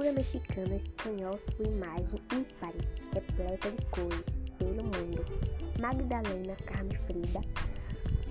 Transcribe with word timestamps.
pintura 0.00 0.12
mexicana 0.12 0.76
espanhol 0.76 1.38
sua 1.54 1.66
imagem 1.66 2.22
ímpares, 2.32 2.90
repleta 3.12 3.70
de 3.70 3.86
cores, 3.86 4.38
pelo 4.58 4.82
mundo. 4.82 5.24
Magdalena 5.78 6.56
Carme 6.64 6.96
Frida 7.06 7.40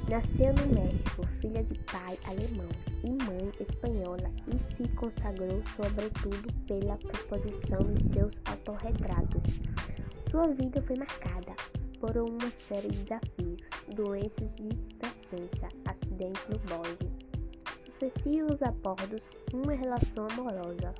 nasceu 0.09 0.51
no 0.53 0.73
México, 0.73 1.27
filha 1.39 1.63
de 1.63 1.77
pai 1.83 2.17
alemão 2.25 2.69
e 3.03 3.11
mãe 3.23 3.51
espanhola, 3.59 4.31
e 4.51 4.57
se 4.57 4.87
consagrou 4.95 5.61
sobretudo 5.75 6.51
pela 6.65 6.97
composição 6.97 7.83
dos 7.83 8.03
seus 8.05 8.41
autorretratos. 8.45 9.61
Sua 10.27 10.47
vida 10.47 10.81
foi 10.81 10.95
marcada 10.95 11.53
por 11.99 12.17
uma 12.17 12.49
série 12.49 12.89
de 12.89 12.97
desafios, 12.97 13.69
doenças 13.95 14.55
de 14.55 14.69
nascença, 14.99 15.67
acidentes 15.85 16.47
no 16.47 16.57
bonde, 16.67 17.11
sucessivos 17.85 18.63
abordos, 18.63 19.21
uma 19.53 19.73
relação 19.73 20.27
amorosa. 20.31 20.95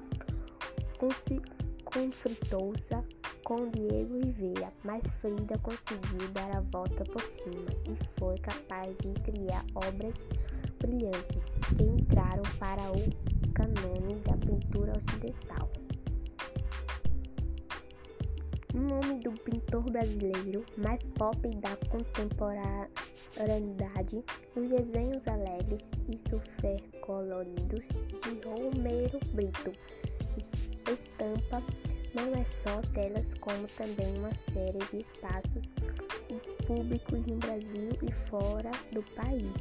Conflitou-se 1.85 2.94
com 3.45 3.70
Diego 3.70 4.20
Rivera, 4.20 4.73
mas 4.84 5.02
Frida 5.21 5.57
conseguiu 5.59 6.27
dar 6.34 6.57
a 6.57 6.59
volta 6.59 7.05
por 7.05 7.21
cima 7.21 7.71
e 7.88 7.95
foi 8.20 8.38
capaz 8.40 8.94
de 8.98 9.13
criar 9.21 9.63
obras 9.76 10.13
brilhantes 10.77 11.45
que 11.76 11.84
entraram 11.84 12.43
para 12.59 12.91
o 12.91 13.09
canone 13.54 14.16
da 14.26 14.35
pintura 14.45 14.91
ocidental. 14.98 15.71
O 18.76 18.77
nome 18.77 19.20
do 19.23 19.31
pintor 19.31 19.84
brasileiro 19.84 20.66
mais 20.77 21.07
pop 21.07 21.40
da 21.57 21.76
contemporaneidade, 21.88 24.23
os 24.55 24.70
desenhos 24.70 25.27
alegres 25.27 25.90
e 26.07 26.16
super 26.18 26.79
coloridos 27.02 27.88
de 27.88 28.45
Romero 28.45 29.20
Brito. 29.34 29.71
Estampa 30.91 31.63
não 32.13 32.34
é 32.34 32.43
só 32.45 32.82
telas, 32.93 33.34
como 33.35 33.68
também 33.77 34.18
uma 34.18 34.34
série 34.34 34.79
de 34.91 34.98
espaços 34.98 35.76
públicos 36.65 37.26
no 37.27 37.35
Brasil 37.37 37.90
e 38.01 38.12
fora 38.12 38.71
do 38.91 39.04
país. 39.13 39.54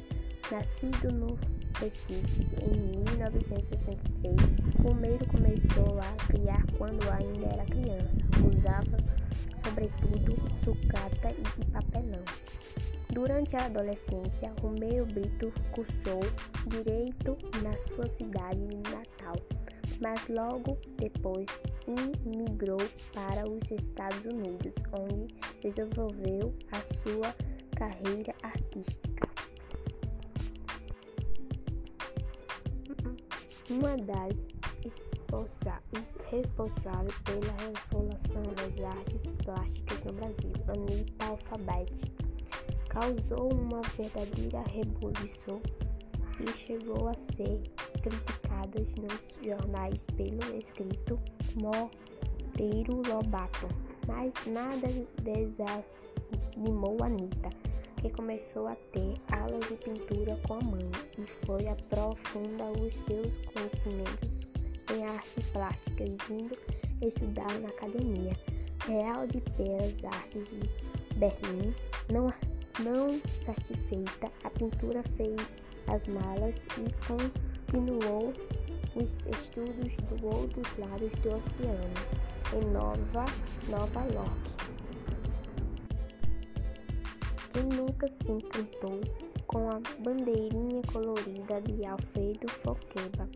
Nascido 0.51 1.12
no 1.12 1.39
Recife 1.79 2.47
em 2.62 2.99
1963, 3.11 4.34
Romero 4.83 5.29
começou 5.29 6.01
a 6.01 6.27
criar 6.27 6.65
quando 6.79 7.03
ainda 7.11 7.47
era 7.53 7.65
criança. 7.67 8.17
Usava, 8.56 8.97
sobretudo, 9.62 10.37
sucata 10.65 11.31
e 11.31 11.65
papelão. 11.67 12.25
Durante 13.11 13.56
a 13.56 13.67
adolescência, 13.67 14.53
Romero 14.62 15.05
Brito 15.06 15.53
cursou 15.73 16.21
direito 16.67 17.37
na 17.62 17.77
sua 17.77 18.09
cidade 18.09 18.67
natal, 18.91 19.37
mas 20.01 20.27
logo 20.29 20.79
depois 20.97 21.47
migrou 22.25 22.79
para 23.15 23.49
os 23.49 23.71
Estados 23.71 24.25
Unidos, 24.25 24.75
onde 24.93 25.35
desenvolveu 25.61 26.55
a 26.73 26.83
sua 26.85 27.35
carreira 27.77 28.35
artística. 28.43 29.29
uma 33.71 33.97
das 33.99 34.49
responsáveis 36.31 37.15
pela 37.25 37.53
revolução 37.59 38.43
das 38.43 38.85
artes 38.97 39.33
plásticas 39.45 40.05
no 40.05 40.12
Brasil, 40.15 40.53
Anitta 40.69 41.27
Alfabete, 41.27 42.12
causou 42.89 43.53
uma 43.53 43.83
verdadeira 43.97 44.62
revolução 44.69 45.61
e 46.41 46.53
chegou 46.53 47.08
a 47.08 47.14
ser 47.14 47.61
criticada 48.03 48.81
nos 49.00 49.39
jornais 49.42 50.05
pelo 50.17 50.56
escrito 50.56 51.19
Monteiro 51.56 53.03
Lobato. 53.09 53.69
Mas 54.06 54.34
nada 54.47 54.88
desanimou 55.22 57.03
Anitta 57.03 57.50
que 58.00 58.10
começou 58.10 58.69
a 58.69 58.77
ter 58.93 59.15
aulas 59.32 59.69
de 59.69 59.77
pintura 59.84 60.38
com 60.47 60.54
a 60.54 60.60
mãe 60.60 60.91
e 61.19 61.27
foi 61.44 61.69
aprofundar 61.69 62.71
os 62.71 62.94
seus 62.94 63.31
conhecimentos 63.53 64.47
em 64.94 65.04
artes 65.04 65.44
plásticas, 65.53 66.09
indo 66.31 66.56
estudar 67.03 67.53
na 67.60 67.69
Academia 67.69 68.32
Real 68.87 69.27
de 69.27 69.41
Belas 69.56 70.04
Artes 70.04 70.44
de 70.48 71.15
Berlim. 71.16 71.75
Não, 72.12 72.32
não 72.81 73.21
satisfeita, 73.27 74.31
a 74.44 74.50
pintura 74.50 75.03
fez 75.16 75.60
as 75.88 76.06
malas 76.06 76.60
e 76.78 77.06
continuou 77.06 78.32
os 78.94 79.26
estudos 79.26 79.97
do 79.97 80.26
outros 80.26 80.76
lados 80.78 81.12
do 81.22 81.37
oceano, 81.37 81.94
em 82.54 82.65
Nova, 82.72 83.25
Nova 83.69 84.00
York 84.12 84.59
e 87.59 87.75
nunca 87.75 88.06
se 88.06 88.31
encantou 88.31 89.00
com 89.47 89.71
a 89.71 89.81
bandeirinha 90.00 90.82
colorida 90.93 91.60
de 91.62 91.84
Alfredo 91.87 92.48
Foqueba 92.48 93.28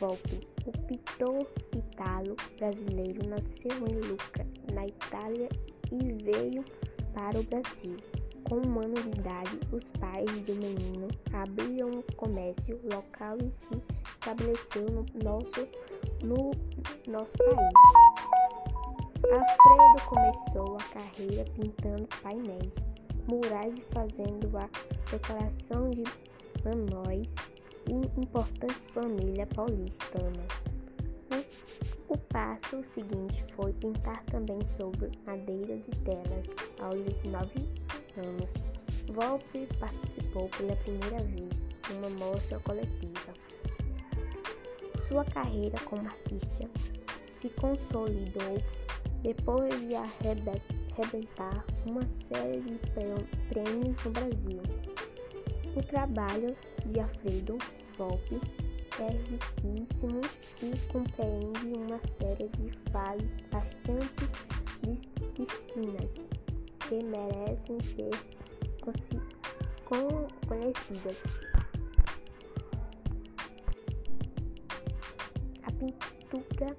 Volpe. 0.00 0.40
O 0.66 0.72
pintor 0.72 1.46
italo 1.76 2.36
brasileiro 2.58 3.28
nasceu 3.28 3.70
em 3.86 4.00
Lucca, 4.08 4.46
na 4.72 4.86
Itália, 4.86 5.48
e 5.92 6.24
veio 6.24 6.64
para 7.12 7.38
o 7.38 7.42
Brasil. 7.44 7.96
Com 8.48 8.56
um 8.56 8.80
ano 8.80 8.94
de 8.94 9.20
idade, 9.20 9.58
os 9.72 9.90
pais 9.92 10.30
do 10.42 10.54
menino 10.54 11.08
abriram 11.32 11.88
um 11.88 12.02
comércio 12.16 12.78
local 12.92 13.36
e 13.38 13.50
se 13.50 13.82
estabeleceu 14.12 14.84
no 14.90 15.06
nosso, 15.22 15.68
no 16.22 16.50
nosso 17.10 17.36
país. 17.38 18.14
Alfredo 19.24 20.08
começou 20.08 20.76
a 20.76 20.84
carreira 20.92 21.44
pintando 21.54 22.06
painéis 22.22 22.72
murais 23.28 23.74
fazendo 23.90 24.56
a 24.58 24.68
declaração 25.10 25.90
de 25.90 26.04
Manois 26.64 27.26
e 27.88 28.20
importante 28.20 28.74
família 28.92 29.46
paulistana. 29.46 30.73
O 32.08 32.16
passo 32.16 32.84
seguinte 32.94 33.44
foi 33.56 33.72
pintar 33.72 34.22
também 34.26 34.58
sobre 34.76 35.10
madeiras 35.26 35.80
e 35.88 35.98
telas 36.00 36.46
aos 36.80 36.96
19 37.22 37.50
anos. 38.18 38.84
Volpe 39.12 39.66
participou 39.78 40.48
pela 40.50 40.76
primeira 40.76 41.18
vez 41.24 41.66
em 41.90 41.96
uma 41.98 42.10
mostra 42.10 42.58
coletiva. 42.60 43.34
Sua 45.08 45.24
carreira 45.24 45.78
como 45.84 46.06
artista 46.06 46.68
se 47.40 47.48
consolidou 47.50 48.62
depois 49.22 49.80
de 49.80 49.94
arrebentar 49.94 51.64
uma 51.86 52.02
série 52.28 52.60
de 52.60 52.78
prêmios 53.48 54.04
no 54.04 54.10
Brasil. 54.10 54.62
O 55.76 55.82
trabalho 55.82 56.56
de 56.86 57.00
Alfredo 57.00 57.58
Volpe 57.98 58.40
é 59.00 59.08
riquíssimo 59.08 60.20
e 60.62 60.92
compreende 60.92 61.66
uma 61.76 62.00
série 62.20 62.48
de 62.48 62.70
fases 62.92 63.28
bastante 63.50 64.28
distintas 64.82 66.08
que 66.78 67.02
merecem 67.02 67.80
ser 67.82 68.10
conhecidas. 70.46 71.22
A 75.64 75.72
pintura 75.72 76.76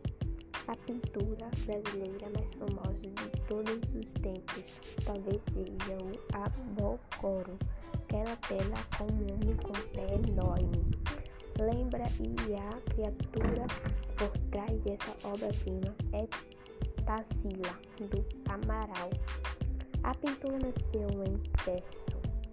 a 0.67 0.75
pintura 0.77 1.51
brasileira 1.65 2.29
mais 2.33 2.53
famosa 2.55 2.99
de 3.01 3.41
todos 3.47 3.75
os 3.93 4.13
tempos 4.13 4.63
talvez 5.03 5.41
seja 5.53 5.97
o 6.01 6.35
Abocoro, 6.35 7.57
aquela 7.93 8.35
tela 8.37 8.75
com 8.97 9.03
um 9.03 9.33
homem 9.33 9.55
com 9.57 9.73
pé 9.91 10.15
enorme. 10.27 10.84
Lembra 11.59 12.03
e 12.19 12.53
a 12.53 12.81
criatura 12.91 13.65
por 14.17 14.29
trás 14.51 14.77
dessa 14.81 15.15
obra-prima 15.25 15.95
é 16.11 16.27
Tarsila, 17.05 17.79
do 17.97 18.25
Amaral. 18.51 19.09
A 20.03 20.13
pintura 20.15 20.57
nasceu 20.59 21.23
em 21.23 21.37
Terço 21.63 22.05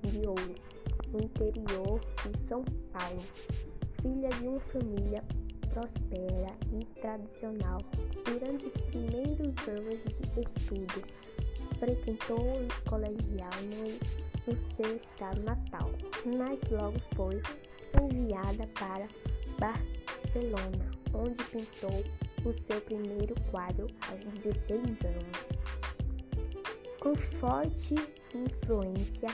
de 0.02 0.26
Ouro, 0.26 0.54
no 1.12 1.20
interior 1.20 2.00
de 2.00 2.48
São 2.48 2.64
Paulo, 2.92 3.22
filha 4.00 4.28
de 4.28 4.46
uma 4.46 4.60
família 4.60 5.24
prospera 5.72 6.54
e 6.72 6.84
tradicional. 7.00 7.78
Durante 8.24 8.66
os 8.66 8.82
primeiros 8.82 9.68
anos 9.68 9.98
de 10.04 10.40
estudo, 10.40 11.02
frequentou 11.78 12.38
o 12.38 12.88
colegial 12.88 13.50
no, 13.64 14.52
no 14.52 14.76
seu 14.76 14.96
estado 14.96 15.42
natal, 15.42 15.90
mas 16.38 16.60
logo 16.70 16.98
foi 17.16 17.42
enviada 18.00 18.66
para 18.78 19.08
Barcelona, 19.58 20.90
onde 21.14 21.42
pintou 21.44 22.04
o 22.44 22.52
seu 22.52 22.80
primeiro 22.80 23.34
quadro 23.50 23.86
aos 24.08 24.20
16 24.42 24.82
anos. 25.04 25.62
Com 27.00 27.14
forte 27.38 27.94
influência 28.34 29.28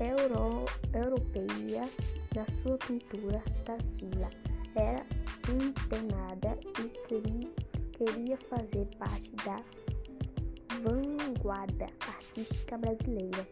euro, 0.00 0.64
europeia 0.94 1.88
na 2.34 2.46
sua 2.62 2.78
pintura, 2.78 3.42
Tarsila 3.64 4.30
era 4.74 5.04
internada 5.48 6.58
e 6.72 7.00
fazer 8.48 8.86
parte 8.98 9.30
da 9.44 9.62
vanguarda 10.82 11.86
artística 12.00 12.78
brasileira. 12.78 13.46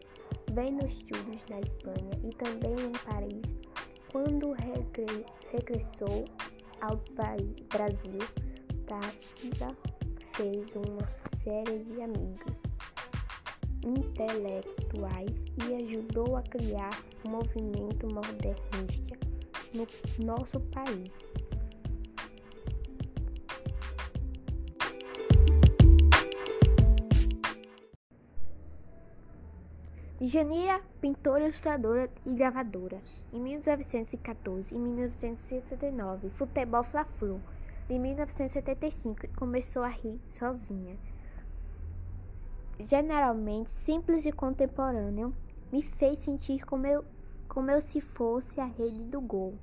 Vem 0.53 0.71
nos 0.71 0.91
estudos 0.93 1.41
na 1.49 1.59
Espanha 1.59 2.11
e 2.23 2.29
também 2.35 2.75
em 2.85 2.91
Paris. 3.05 3.68
Quando 4.11 4.53
regre 4.53 5.23
regressou 5.51 6.25
ao 6.81 6.97
Brasil, 7.71 8.19
Tácita 8.87 9.67
fez 10.33 10.75
uma 10.75 11.07
série 11.43 11.83
de 11.83 12.01
amigos 12.01 12.63
intelectuais 13.85 15.45
e 15.67 15.75
ajudou 15.75 16.37
a 16.37 16.41
criar 16.41 16.99
o 17.23 17.29
movimento 17.29 18.07
modernista 18.07 19.15
no 19.75 20.25
nosso 20.25 20.59
país. 20.71 21.28
Janira, 30.21 30.81
pintora, 30.99 31.45
ilustradora 31.45 32.09
e 32.25 32.31
gravadora. 32.31 32.97
Em 33.31 33.39
1914 33.39 34.75
e 34.75 34.77
1969, 34.77 36.29
Futebol 36.31 36.83
Fla-Flu. 36.83 37.39
Em 37.89 37.97
1975, 37.97 39.29
começou 39.37 39.81
a 39.81 39.87
rir 39.87 40.19
sozinha. 40.37 40.97
Generalmente 42.81 43.71
simples 43.71 44.25
e 44.25 44.33
contemporâneo, 44.33 45.33
me 45.71 45.81
fez 45.81 46.19
sentir 46.19 46.65
como 46.65 46.85
eu, 46.85 47.05
como 47.47 47.71
eu 47.71 47.79
se 47.79 48.01
fosse 48.01 48.59
a 48.59 48.65
rede 48.65 49.03
do 49.03 49.21
gol. 49.21 49.53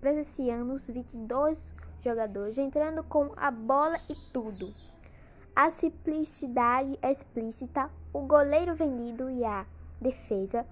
Presenciando 0.00 0.72
os 0.72 0.88
22 0.88 1.74
jogadores 2.02 2.56
entrando 2.56 3.04
com 3.04 3.30
a 3.36 3.50
bola 3.50 3.98
e 4.08 4.14
tudo 4.32 4.68
a 5.58 5.70
simplicidade 5.70 6.96
explícita, 7.02 7.90
o 8.12 8.20
goleiro 8.20 8.76
vendido 8.76 9.28
e 9.28 9.44
a 9.44 9.66
defesa 10.00 10.64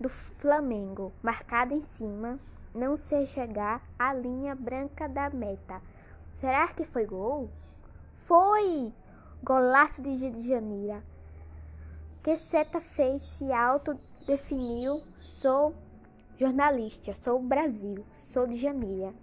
do 0.00 0.08
Flamengo 0.08 1.12
marcada 1.22 1.74
em 1.74 1.82
cima, 1.82 2.38
não 2.74 2.96
se 2.96 3.22
chegar 3.26 3.82
à 3.98 4.14
linha 4.14 4.54
branca 4.54 5.06
da 5.06 5.28
meta. 5.28 5.82
Será 6.32 6.68
que 6.68 6.84
foi 6.84 7.04
gol? 7.04 7.50
Foi! 8.22 8.90
Golaço 9.44 10.00
de 10.00 10.16
Janeiro. 10.48 11.02
Que 12.24 12.34
seta 12.34 12.80
fez 12.80 13.20
se 13.20 13.52
autodefiniu. 13.52 15.00
Sou 15.10 15.74
jornalista, 16.38 17.12
sou 17.12 17.42
Brasil, 17.42 18.06
sou 18.14 18.46
de 18.46 18.56
Janeiro. 18.56 19.14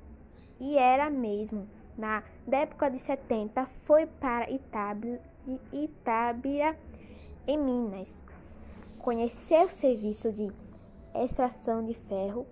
E 0.59 0.77
era 0.77 1.09
mesmo 1.09 1.67
na 1.97 2.21
época 2.55 2.89
de 2.89 2.97
70, 2.97 3.65
foi 3.65 4.05
para 4.05 4.49
Itábira, 4.49 5.21
Itábira 5.73 6.77
em 7.45 7.57
Minas. 7.57 8.21
Conheceu 8.99 9.65
o 9.65 9.69
serviço 9.69 10.31
de 10.31 10.49
extração 11.13 11.83
de 11.85 11.93
ferro 11.93 12.45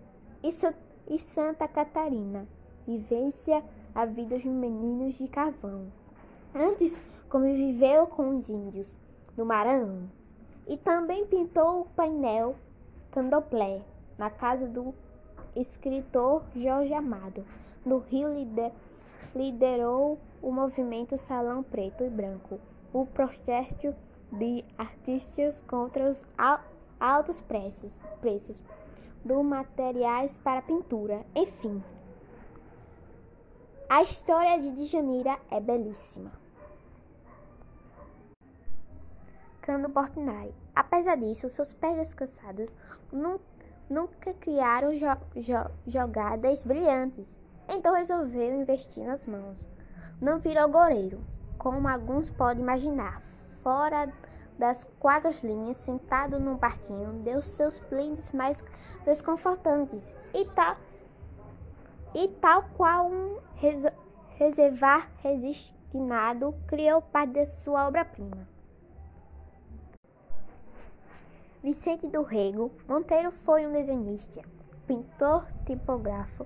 e, 0.44 0.50
e 1.14 1.20
Santa 1.20 1.68
Catarina. 1.68 2.46
Vivência 2.86 3.64
a 3.96 4.06
vida 4.06 4.36
dos 4.36 4.46
meninos 4.46 5.16
de 5.16 5.28
carvão. 5.30 5.88
Antes, 6.54 7.02
conviveu 7.30 8.08
com 8.08 8.36
os 8.36 8.50
índios 8.50 8.98
no 9.38 9.46
Maranhão 9.46 10.10
e 10.68 10.78
também 10.78 11.26
pintou 11.26 11.82
o 11.82 11.86
painel 11.86 12.56
candomblé 13.12 13.82
na 14.18 14.30
casa 14.30 14.68
do 14.68 14.94
escritor 15.56 16.44
Jorge 16.56 16.94
Amado, 16.94 17.46
no 17.86 18.00
Rio 18.00 18.34
de 18.34 18.46
liderou 19.36 20.18
o 20.42 20.52
movimento 20.52 21.18
Salão 21.18 21.62
Preto 21.62 22.04
e 22.04 22.10
Branco, 22.10 22.60
o 22.94 23.06
protesto 23.06 23.94
de 24.32 24.64
artistas 24.78 25.62
contra 25.68 26.10
os 26.10 26.26
altos 27.00 27.42
preços, 27.42 28.00
preços 28.22 28.64
do 29.24 29.44
materiais 29.44 30.38
para 30.38 30.62
pintura, 30.62 31.26
enfim. 31.36 31.84
A 33.90 34.02
história 34.02 34.60
de 34.60 34.72
Djanira 34.72 35.38
é 35.52 35.60
belíssima. 35.60 36.32
Cano 39.62 39.90
Portinari. 39.90 40.54
Apesar 40.76 41.18
disso, 41.18 41.50
seus 41.50 41.74
pés 41.74 41.98
descansados 41.98 42.70
nunca 43.90 44.34
criaram 44.36 44.96
jo 44.96 45.08
jo 45.36 45.56
jogadas 45.88 46.64
brilhantes 46.64 47.45
então 47.70 47.96
resolveu 47.96 48.56
investir 48.56 49.04
nas 49.04 49.28
mãos. 49.28 49.68
Não 50.22 50.40
virou 50.40 50.70
goleiro, 50.70 51.22
como 51.58 51.88
alguns 51.88 52.30
podem 52.32 52.64
imaginar. 52.64 53.22
Fora 53.62 54.12
das 54.58 54.84
quatro 55.00 55.32
linhas, 55.44 55.78
sentado 55.78 56.40
num 56.40 56.58
parquinho, 56.58 57.22
deu 57.24 57.42
seus 57.42 57.80
plints 57.80 58.32
mais 58.32 58.64
desconfortantes 59.04 60.14
e 60.34 60.46
tal, 60.46 60.78
e 62.14 62.28
tal 62.28 62.64
qual 62.78 63.08
um 63.08 63.40
res, 63.56 63.86
reservar 64.38 65.10
resignado, 65.22 66.56
criou 66.68 67.02
parte 67.02 67.34
de 67.34 67.46
sua 67.46 67.88
obra-prima. 67.88 68.48
Vicente 71.62 72.08
do 72.08 72.22
Rego 72.22 72.72
Monteiro 72.88 73.32
foi 73.32 73.66
um 73.66 73.72
desenhista, 73.72 74.42
pintor, 74.86 75.48
tipógrafo, 75.66 76.46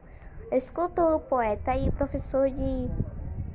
escultor, 0.52 1.20
poeta 1.22 1.76
e 1.78 1.90
professor 1.92 2.50
de 2.50 2.90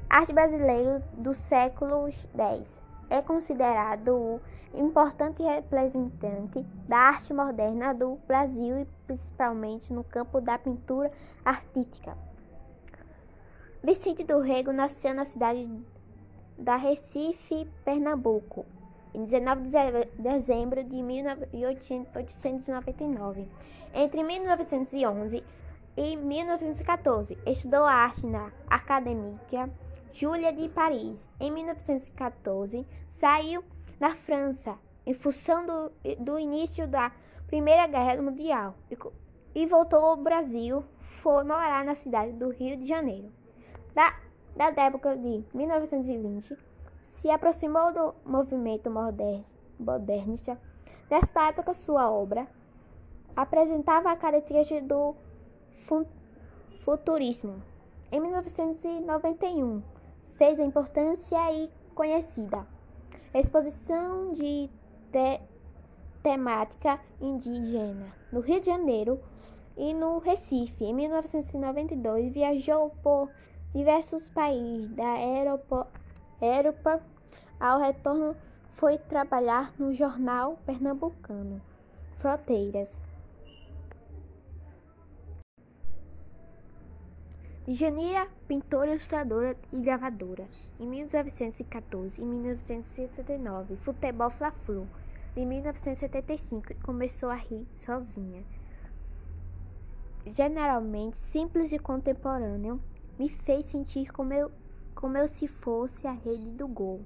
arte 0.08 0.32
brasileiro 0.32 1.02
do 1.14 1.34
século 1.34 2.08
X. 2.08 2.80
É 3.10 3.20
considerado 3.20 4.14
o 4.14 4.40
importante 4.72 5.42
representante 5.42 6.62
da 6.88 6.96
arte 6.96 7.34
moderna 7.34 7.92
do 7.92 8.16
Brasil 8.26 8.78
e 8.78 8.86
principalmente 9.06 9.92
no 9.92 10.04
campo 10.04 10.40
da 10.40 10.56
pintura 10.56 11.10
artística. 11.44 12.16
Vicente 13.82 14.22
do 14.24 14.40
Rego 14.40 14.72
nasceu 14.72 15.14
na 15.14 15.24
cidade 15.24 15.68
da 16.56 16.76
Recife, 16.76 17.68
Pernambuco, 17.84 18.64
em 19.12 19.24
19 19.24 19.62
de 19.62 19.70
dezembro 20.18 20.82
de 20.82 21.02
1899. 21.02 23.48
Entre 23.92 24.22
1911 24.22 25.44
em 25.96 26.16
1914, 26.16 27.38
estudou 27.46 27.84
arte 27.84 28.26
na 28.26 28.50
Académia 28.68 29.70
Júlia 30.12 30.52
de 30.52 30.68
Paris. 30.68 31.28
Em 31.38 31.52
1914, 31.52 32.84
saiu 33.12 33.62
na 34.00 34.14
França 34.14 34.76
em 35.06 35.14
função 35.14 35.64
do, 35.64 35.92
do 36.18 36.38
início 36.38 36.88
da 36.88 37.12
Primeira 37.46 37.86
Guerra 37.86 38.20
Mundial 38.20 38.74
e, 38.90 38.98
e 39.54 39.66
voltou 39.66 40.00
ao 40.00 40.16
Brasil. 40.16 40.84
Foi 40.98 41.44
morar 41.44 41.84
na 41.84 41.94
cidade 41.94 42.32
do 42.32 42.48
Rio 42.48 42.76
de 42.76 42.86
Janeiro. 42.86 43.30
Da, 43.94 44.18
da 44.56 44.82
época 44.82 45.16
de 45.16 45.44
1920, 45.54 46.56
se 47.04 47.30
aproximou 47.30 47.92
do 47.92 48.14
movimento 48.24 48.90
modernista. 49.78 50.60
Nesta 51.08 51.48
época, 51.48 51.72
sua 51.72 52.10
obra 52.10 52.48
apresentava 53.36 54.10
a 54.10 54.16
característica 54.16 54.82
do 54.82 55.14
futurismo. 56.84 57.62
Em 58.10 58.20
1991, 58.20 59.82
fez 60.36 60.60
a 60.60 60.64
importância 60.64 61.52
e 61.52 61.70
conhecida 61.94 62.66
exposição 63.34 64.32
de 64.32 64.70
te 65.10 65.40
temática 66.22 67.00
indígena 67.20 68.06
no 68.32 68.40
Rio 68.40 68.60
de 68.60 68.66
Janeiro 68.66 69.20
e 69.76 69.92
no 69.92 70.18
Recife. 70.18 70.84
Em 70.84 70.94
1992, 70.94 72.32
viajou 72.32 72.90
por 73.02 73.28
diversos 73.74 74.28
países 74.28 74.88
da 74.90 75.20
Europa. 75.20 75.88
Europa. 76.40 77.02
Ao 77.58 77.78
retorno, 77.80 78.36
foi 78.70 78.98
trabalhar 78.98 79.72
no 79.78 79.92
jornal 79.92 80.58
pernambucano 80.64 81.60
Fronteiras. 82.16 83.00
Janira, 87.66 88.28
pintora, 88.46 88.90
ilustradora 88.90 89.56
e 89.72 89.80
gravadora. 89.80 90.44
Em 90.78 90.86
1914 90.86 92.20
e 92.20 92.24
1969, 92.24 93.76
Futebol 93.76 94.28
Fla-Flu. 94.28 94.86
Em 95.34 95.46
1975, 95.46 96.74
começou 96.82 97.30
a 97.30 97.36
rir 97.36 97.66
sozinha. 97.80 98.44
Generalmente 100.26 101.16
simples 101.16 101.72
e 101.72 101.78
contemporâneo, 101.78 102.82
me 103.18 103.30
fez 103.30 103.64
sentir 103.64 104.12
como 104.12 104.34
eu, 104.34 104.52
como 104.94 105.16
eu 105.16 105.26
se 105.26 105.48
fosse 105.48 106.06
a 106.06 106.12
rede 106.12 106.50
do 106.50 106.68
gol. 106.68 107.00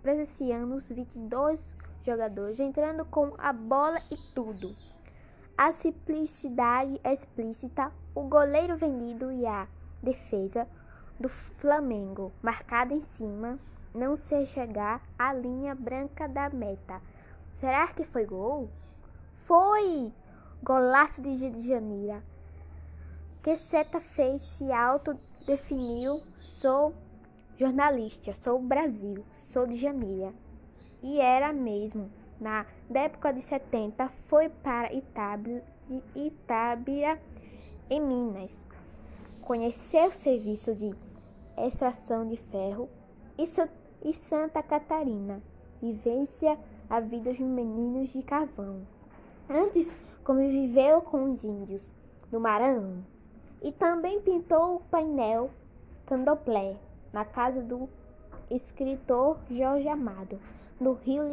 Presenciando 0.00 0.74
os 0.74 0.90
22 0.90 1.76
jogadores 2.02 2.60
entrando 2.60 3.04
com 3.04 3.34
a 3.36 3.52
bola 3.52 4.00
e 4.10 4.16
tudo 4.34 4.70
a 5.58 5.72
simplicidade 5.72 7.00
explícita, 7.02 7.90
o 8.14 8.22
goleiro 8.22 8.76
vendido 8.76 9.32
e 9.32 9.44
a 9.44 9.66
defesa 10.00 10.68
do 11.18 11.28
Flamengo, 11.28 12.32
marcada 12.40 12.94
em 12.94 13.00
cima, 13.00 13.58
não 13.92 14.14
se 14.14 14.44
chegar 14.44 15.02
à 15.18 15.32
linha 15.32 15.74
branca 15.74 16.28
da 16.28 16.48
meta. 16.48 17.02
Será 17.54 17.88
que 17.88 18.04
foi 18.04 18.24
gol? 18.24 18.70
Foi! 19.46 20.12
Golaço 20.62 21.20
de 21.20 21.36
Janeira. 21.66 22.22
Que 23.42 23.56
seta 23.56 23.98
fez 23.98 24.40
se 24.40 24.70
autodefiniu. 24.70 26.20
Sou 26.30 26.94
jornalista, 27.58 28.32
sou 28.32 28.60
Brasil, 28.62 29.24
sou 29.34 29.66
de 29.66 29.76
Janeiro. 29.76 30.32
E 31.02 31.20
era 31.20 31.52
mesmo. 31.52 32.08
Na 32.40 32.66
época 32.94 33.32
de 33.32 33.42
70, 33.42 34.08
foi 34.08 34.48
para 34.48 34.92
Itábira, 34.92 35.64
Itábira 36.14 37.20
em 37.90 38.00
Minas. 38.00 38.64
Conheceu 39.42 40.08
o 40.08 40.12
serviço 40.12 40.74
de 40.74 40.94
extração 41.56 42.28
de 42.28 42.36
ferro 42.36 42.88
e, 43.36 44.12
Santa 44.12 44.62
Catarina. 44.62 45.42
Vivência 45.82 46.58
a 46.88 47.00
vida 47.00 47.30
dos 47.30 47.40
meninos 47.40 48.10
de 48.10 48.22
carvão. 48.22 48.82
Antes 49.48 49.96
conviveu 50.22 51.00
com 51.02 51.30
os 51.30 51.42
índios 51.42 51.92
do 52.30 52.38
Maranhão 52.38 53.04
e 53.62 53.72
também 53.72 54.20
pintou 54.20 54.76
o 54.76 54.80
painel 54.80 55.50
Candomblé 56.06 56.76
na 57.12 57.24
casa 57.24 57.62
do 57.62 57.88
escritor 58.50 59.38
Jorge 59.50 59.88
Amado. 59.88 60.38
No 60.80 60.92
Rio 60.92 61.24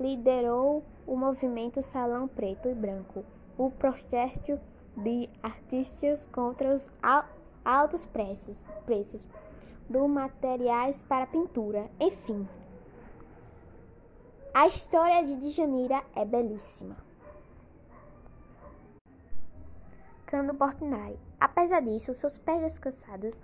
liderou 0.00 0.84
o 1.06 1.16
movimento 1.16 1.82
Salão 1.82 2.28
Preto 2.28 2.68
e 2.68 2.74
Branco, 2.74 3.24
o 3.56 3.70
protesto 3.70 4.60
de 4.96 5.28
artistas 5.42 6.26
contra 6.26 6.74
os 6.74 6.90
altos 7.64 8.06
preços, 8.06 8.64
preços 8.84 9.28
do 9.88 10.06
materiais 10.06 11.02
para 11.02 11.26
pintura, 11.26 11.90
enfim. 12.00 12.46
A 14.52 14.66
história 14.66 15.24
de 15.24 15.36
Djanira 15.36 16.02
é 16.14 16.24
belíssima. 16.24 16.96
Cano 20.26 20.54
Portinari. 20.54 21.18
Apesar 21.40 21.80
disso, 21.80 22.12
seus 22.12 22.36
pés 22.36 22.60
descansados 22.60 23.34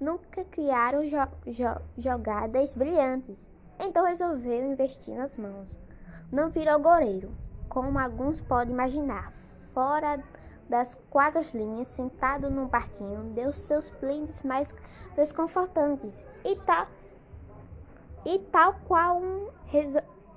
nunca 0.00 0.44
criaram 0.44 1.04
jo 1.06 1.16
jo 1.46 1.66
jogadas 1.98 2.74
brilhantes, 2.74 3.38
então 3.84 4.06
resolveu 4.06 4.66
investir 4.66 5.14
nas 5.14 5.36
mãos. 5.36 5.78
Não 6.32 6.48
virou 6.50 6.80
goleiro, 6.80 7.32
como 7.68 7.98
alguns 7.98 8.40
podem 8.40 8.72
imaginar. 8.72 9.32
Fora 9.72 10.22
das 10.68 10.94
quatro 11.10 11.42
linhas, 11.52 11.88
sentado 11.88 12.50
num 12.50 12.68
parquinho, 12.68 13.32
deu 13.34 13.52
seus 13.52 13.90
plints 13.90 14.42
mais 14.42 14.74
desconfortantes 15.14 16.24
e 16.44 16.56
tal, 16.56 16.86
e 18.24 18.38
tal 18.38 18.74
qual 18.86 19.20
um 19.20 19.48
res 19.66 19.94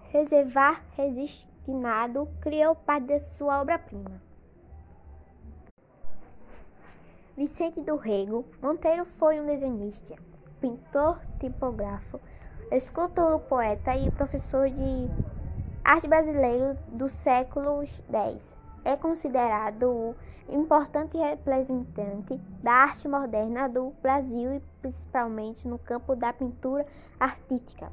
reservar 0.10 0.84
resignado, 0.96 2.30
criou 2.42 2.75
parte 2.75 3.08
de 3.08 3.20
sua 3.20 3.62
obra-prima. 3.62 4.22
Vicente 7.36 7.82
do 7.82 7.96
Rego 7.98 8.46
Monteiro 8.62 9.06
foi 9.06 9.39
um 9.39 9.46
desenhista, 9.46 10.16
pintor, 10.60 11.20
tipógrafo, 11.39 12.20
escultor, 12.72 13.40
poeta 13.42 13.96
e 13.96 14.10
professor 14.12 14.68
de 14.70 15.10
arte 15.84 16.08
brasileiro 16.08 16.78
do 16.90 17.08
século 17.08 17.86
X. 17.86 18.56
É 18.84 18.98
considerado 18.98 19.90
o 19.90 20.16
importante 20.50 21.18
representante 21.18 22.38
da 22.62 22.72
arte 22.72 23.08
moderna 23.08 23.70
do 23.70 23.94
Brasil 24.02 24.56
e 24.56 24.62
principalmente 24.82 25.66
no 25.68 25.78
campo 25.80 26.16
da 26.16 26.34
pintura 26.34 26.86
artística. 27.20 27.92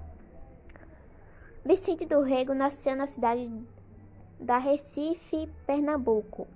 Vicente 1.64 2.04
do 2.04 2.20
Rego 2.20 2.52
nasceu 2.52 2.96
na 2.96 3.06
cidade 3.06 3.50
da 4.38 4.58
Recife, 4.58 5.48
Pernambuco, 5.66 6.46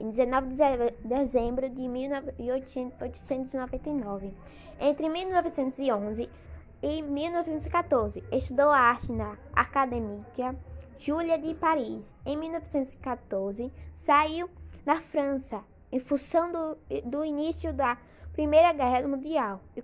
em 0.00 0.10
19 0.10 0.48
de 0.48 0.56
dezembro 1.04 1.68
de 1.68 1.88
1899. 1.88 4.34
Entre 4.80 5.08
1911 5.08 6.30
e 6.82 7.02
1914, 7.02 8.22
estudou 8.30 8.70
arte 8.70 9.10
na 9.10 9.36
Académia 9.52 10.24
Júlia 10.98 11.38
de 11.38 11.54
Paris. 11.54 12.14
Em 12.24 12.36
1914, 12.36 13.72
saiu 13.96 14.48
da 14.84 15.00
França 15.00 15.62
em 15.90 15.98
função 15.98 16.52
do, 16.52 16.78
do 17.04 17.24
início 17.24 17.72
da 17.72 17.98
Primeira 18.32 18.72
Guerra 18.72 19.06
Mundial 19.08 19.60
e, 19.76 19.82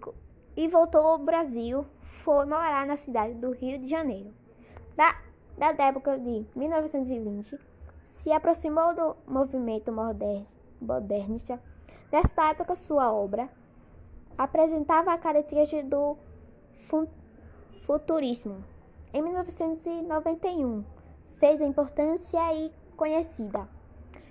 e 0.57 0.69
voltou 0.69 1.01
ao 1.01 1.19
Brasil. 1.19 1.85
Foi 2.01 2.47
morar 2.47 2.87
na 2.87 2.97
cidade 2.97 3.35
do 3.35 3.51
Rio 3.51 3.79
de 3.79 3.89
Janeiro. 3.89 4.33
Da, 4.97 5.21
da 5.57 5.85
época 5.85 6.19
de 6.19 6.47
1920, 6.55 7.59
se 8.05 8.33
aproximou 8.33 8.95
do 8.95 9.17
movimento 9.27 9.93
modernista. 10.81 11.61
Nesta 12.13 12.51
época, 12.51 12.77
sua 12.77 13.13
obra 13.13 13.49
apresentava 14.39 15.13
a 15.13 15.19
característica 15.19 15.83
do 15.83 16.17
futurismo. 17.87 18.65
Em 19.13 19.23
1991, 19.23 20.85
fez 21.39 21.61
a 21.61 21.67
importância 21.67 22.41
e 22.55 22.73
conhecida 22.97 23.69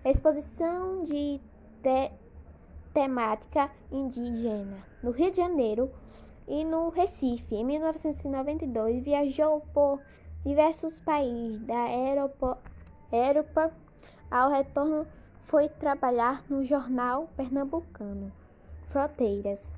exposição 0.05 1.05
de 1.05 1.39
te 1.81 2.11
temática 2.93 3.71
indígena 3.91 4.77
no 5.01 5.11
Rio 5.11 5.31
de 5.31 5.37
Janeiro 5.37 5.89
e 6.47 6.63
no 6.63 6.89
Recife. 6.89 7.55
Em 7.55 7.63
1992, 7.65 9.01
viajou 9.01 9.61
por 9.73 9.99
diversos 10.45 10.99
países 10.99 11.59
da 11.61 11.89
Europa, 11.89 12.59
Europa 13.11 13.71
ao 14.29 14.49
retorno, 14.49 15.07
foi 15.41 15.69
trabalhar 15.69 16.43
no 16.49 16.63
jornal 16.63 17.29
pernambucano 17.35 18.31
Fronteiras. 18.89 19.71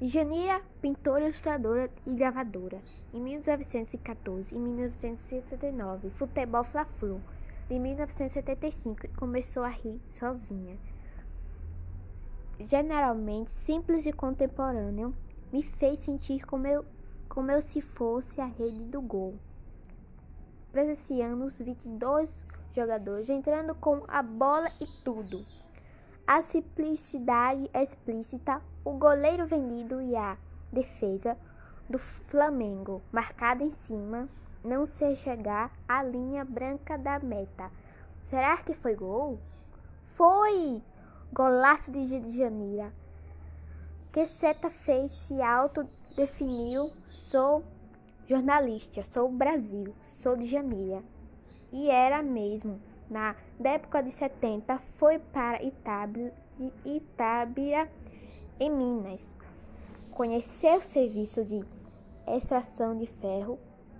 Janira, 0.00 0.60
pintora, 0.80 1.24
ilustradora 1.24 1.90
e 2.06 2.10
gravadora. 2.10 2.78
Em 3.14 3.20
1914 3.20 4.54
e 4.54 4.58
1979, 4.58 6.10
Futebol 6.10 6.64
Fla-Flu. 6.64 7.20
Em 7.70 7.80
1975, 7.80 9.08
começou 9.16 9.62
a 9.62 9.68
rir 9.68 10.00
sozinha. 10.18 10.76
Generalmente 12.60 13.50
simples 13.50 14.06
e 14.06 14.12
contemporâneo, 14.12 15.14
me 15.52 15.62
fez 15.62 16.00
sentir 16.00 16.44
como 16.44 16.66
eu, 16.66 16.84
como 17.28 17.50
eu 17.50 17.62
se 17.62 17.80
fosse 17.80 18.40
a 18.40 18.46
rede 18.46 18.84
do 18.84 19.00
gol 19.00 19.34
presenciando 20.76 21.46
os 21.46 21.58
22 21.58 22.44
jogadores 22.74 23.30
entrando 23.30 23.74
com 23.74 24.02
a 24.06 24.22
bola 24.22 24.68
e 24.78 24.86
tudo. 25.02 25.40
A 26.26 26.42
simplicidade 26.42 27.70
explícita, 27.72 28.60
o 28.86 28.92
goleiro 28.92 29.44
vendido 29.48 30.00
e 30.00 30.14
a 30.14 30.38
defesa 30.72 31.36
do 31.90 31.98
Flamengo 31.98 33.02
marcada 33.10 33.64
em 33.64 33.70
cima, 33.72 34.28
não 34.62 34.86
se 34.86 35.12
chegar 35.16 35.72
à 35.88 36.04
linha 36.04 36.44
branca 36.44 36.96
da 36.96 37.18
meta. 37.18 37.68
Será 38.22 38.56
que 38.58 38.74
foi 38.74 38.94
gol? 38.94 39.40
Foi! 40.10 40.80
Golaço 41.32 41.90
de 41.90 42.38
Janeira. 42.38 42.92
Que 44.12 44.24
seta 44.24 44.70
fez 44.70 45.10
se 45.10 45.42
autodefiniu. 45.42 46.84
Sou 47.00 47.64
jornalista, 48.28 49.02
sou 49.02 49.28
Brasil, 49.28 49.92
sou 50.04 50.36
de 50.36 50.46
Janeiro. 50.46 51.02
E 51.72 51.90
era 51.90 52.22
mesmo. 52.22 52.80
Na 53.10 53.34
época 53.64 54.00
de 54.00 54.12
70, 54.12 54.78
foi 54.78 55.18
para 55.18 55.60
Itábira 56.84 57.90
em 58.58 58.70
Minas. 58.70 59.34
Conheceu 60.12 60.78
o 60.78 60.82
serviço 60.82 61.44
de 61.44 61.62
extração 62.26 62.96
de 62.96 63.06
ferro 63.06 63.58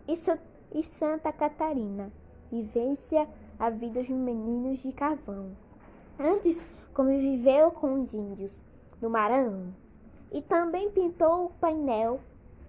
e, 0.08 0.82
Santa 0.82 1.32
Catarina. 1.32 2.10
Vivência 2.50 3.28
a 3.58 3.70
vida 3.70 4.00
dos 4.00 4.08
meninos 4.08 4.82
de 4.82 4.92
carvão. 4.92 5.50
Antes 6.18 6.64
conviveu 6.94 7.70
com 7.70 8.00
os 8.00 8.14
índios 8.14 8.62
do 9.00 9.10
Maranhão 9.10 9.74
e 10.32 10.40
também 10.40 10.90
pintou 10.90 11.46
o 11.46 11.50
painel 11.50 12.20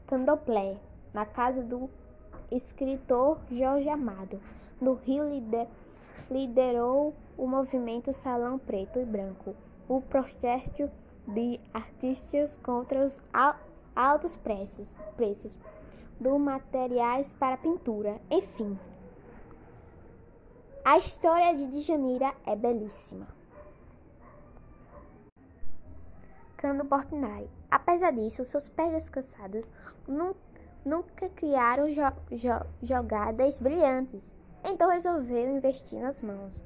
Candomblé 0.08 0.78
na 1.14 1.26
casa 1.26 1.62
do 1.62 1.90
escritor 2.52 3.40
Jorge 3.52 3.90
Amado. 3.90 4.40
No 4.80 4.94
Rio 4.94 5.28
lider, 5.28 5.68
liderou 6.30 7.14
o 7.38 7.48
movimento 7.48 8.12
Salão 8.12 8.60
Preto 8.60 9.00
e 9.00 9.06
Branco, 9.06 9.56
o 9.88 10.02
protesto 10.02 10.90
de 11.28 11.60
artistas 11.74 12.58
contra 12.64 13.06
os 13.06 13.22
altos 13.96 14.36
preços, 14.38 14.96
preços 15.16 15.60
do 16.20 16.38
materiais 16.40 17.34
para 17.34 17.58
pintura, 17.58 18.20
enfim. 18.32 18.80
A 20.84 20.98
história 20.98 21.54
de 21.54 21.68
Djanira 21.68 22.34
é 22.46 22.56
belíssima. 22.56 23.28
Cano 26.56 26.86
Portinari. 26.86 27.50
Apesar 27.70 28.12
disso, 28.12 28.44
seus 28.46 28.68
pés 28.70 28.94
descansados 28.94 29.66
nunca 30.86 31.30
criaram 31.36 31.90
jo 31.92 32.02
jo 32.32 32.50
jogadas 32.82 33.60
brilhantes, 33.60 34.34
então 34.64 34.90
resolveu 34.90 35.56
investir 35.56 36.00
nas 36.00 36.24
mãos. 36.24 36.64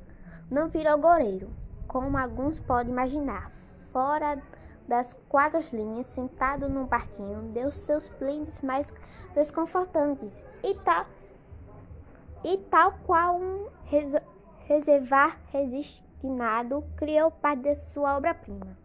Não 0.50 0.70
virou 0.70 0.98
goleiro, 0.98 1.50
como 1.88 2.18
alguns 2.18 2.60
podem 2.60 2.94
imaginar. 2.94 3.52
Fora 3.92 4.42
das 4.92 5.14
quatro 5.30 5.62
linhas, 5.72 6.06
sentado 6.08 6.68
num 6.68 6.86
parquinho, 6.86 7.44
deu 7.54 7.72
seus 7.72 8.10
plints 8.10 8.62
mais 8.62 8.94
desconfortantes 9.34 10.44
e 10.62 10.76
tal, 10.76 11.06
e 12.44 12.58
tal 12.58 12.92
qual 13.06 13.40
um 13.40 13.70
res 13.86 14.14
reservar 14.68 15.40
resignado, 15.50 16.84
criou 16.98 17.32
parte 17.32 17.62
de 17.62 17.76
sua 17.76 18.18
obra-prima. 18.18 18.78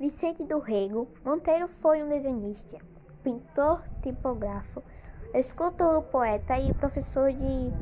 Vicente 0.00 0.42
do 0.42 0.58
Rego 0.58 1.06
Monteiro 1.24 1.68
foi 1.68 2.02
um 2.02 2.08
desenhista, 2.08 2.78
pintor, 3.22 3.80
tipógrafo, 4.02 4.82
escultor, 5.34 6.02
poeta 6.02 6.58
e 6.58 6.74
professor 6.74 7.32
de 7.32 7.72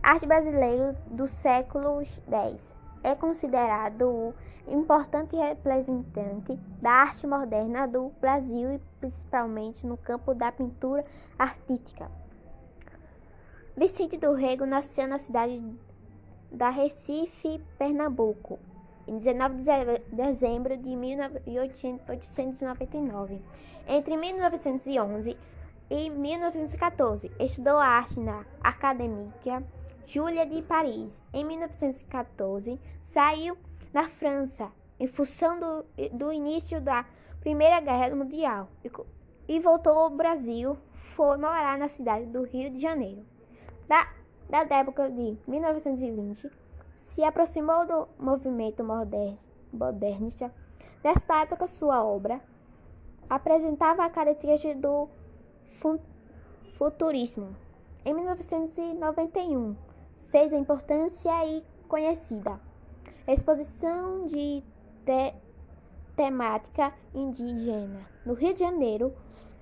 arte 0.00 0.26
brasileiro 0.26 0.96
do 1.10 1.26
século 1.26 2.04
X. 2.04 2.83
É 3.04 3.14
considerado 3.14 4.08
o 4.08 4.34
importante 4.66 5.36
representante 5.36 6.58
da 6.80 6.90
arte 6.90 7.24
moderna 7.26 7.86
do 7.86 8.10
Brasil 8.18 8.72
e 8.72 8.80
principalmente 8.98 9.86
no 9.86 9.98
campo 9.98 10.34
da 10.34 10.50
pintura 10.50 11.04
artística. 11.38 12.10
Vicente 13.76 14.16
do 14.16 14.32
Rego 14.32 14.64
nasceu 14.64 15.06
na 15.06 15.18
cidade 15.18 15.62
da 16.50 16.70
Recife, 16.70 17.62
Pernambuco, 17.76 18.58
em 19.06 19.18
19 19.18 19.56
de 19.56 19.64
dezembro 20.10 20.74
de 20.74 20.96
1899. 20.96 23.42
Entre 23.86 24.16
1911 24.16 25.36
e 25.90 26.08
1914, 26.08 27.30
estudou 27.38 27.76
arte 27.76 28.18
na 28.18 28.46
Académia 28.62 29.30
Júlia 30.06 30.46
de 30.46 30.62
Paris. 30.62 31.22
Em 31.32 31.44
1914, 31.44 32.80
saiu 33.04 33.56
da 33.92 34.08
França 34.08 34.70
em 34.98 35.06
função 35.06 35.58
do, 35.58 35.84
do 36.12 36.32
início 36.32 36.80
da 36.80 37.04
Primeira 37.40 37.80
Guerra 37.80 38.14
Mundial 38.14 38.68
e, 38.84 38.90
e 39.48 39.60
voltou 39.60 39.92
ao 39.92 40.10
Brasil. 40.10 40.76
Foi 40.92 41.36
morar 41.36 41.78
na 41.78 41.88
cidade 41.88 42.26
do 42.26 42.42
Rio 42.42 42.70
de 42.70 42.78
Janeiro. 42.78 43.24
Da, 43.88 44.06
da 44.48 44.76
época 44.76 45.10
de 45.10 45.36
1920, 45.46 46.50
se 46.96 47.22
aproximou 47.22 47.86
do 47.86 48.08
movimento 48.18 48.84
modernista. 49.72 50.52
Nesta 51.02 51.42
época, 51.42 51.66
sua 51.66 52.02
obra 52.02 52.40
apresentava 53.28 54.04
a 54.04 54.10
característica 54.10 54.74
do 54.74 55.08
futurismo. 56.78 57.54
Em 58.04 58.12
1991, 58.14 59.76
fez 60.34 60.52
a 60.52 60.58
importância 60.58 61.30
e 61.46 61.64
conhecida 61.86 62.58
exposição 63.28 64.26
de 64.26 64.64
te 65.06 65.32
temática 66.16 66.92
indígena 67.14 68.00
no 68.26 68.34
Rio 68.34 68.52
de 68.52 68.58
Janeiro 68.58 69.14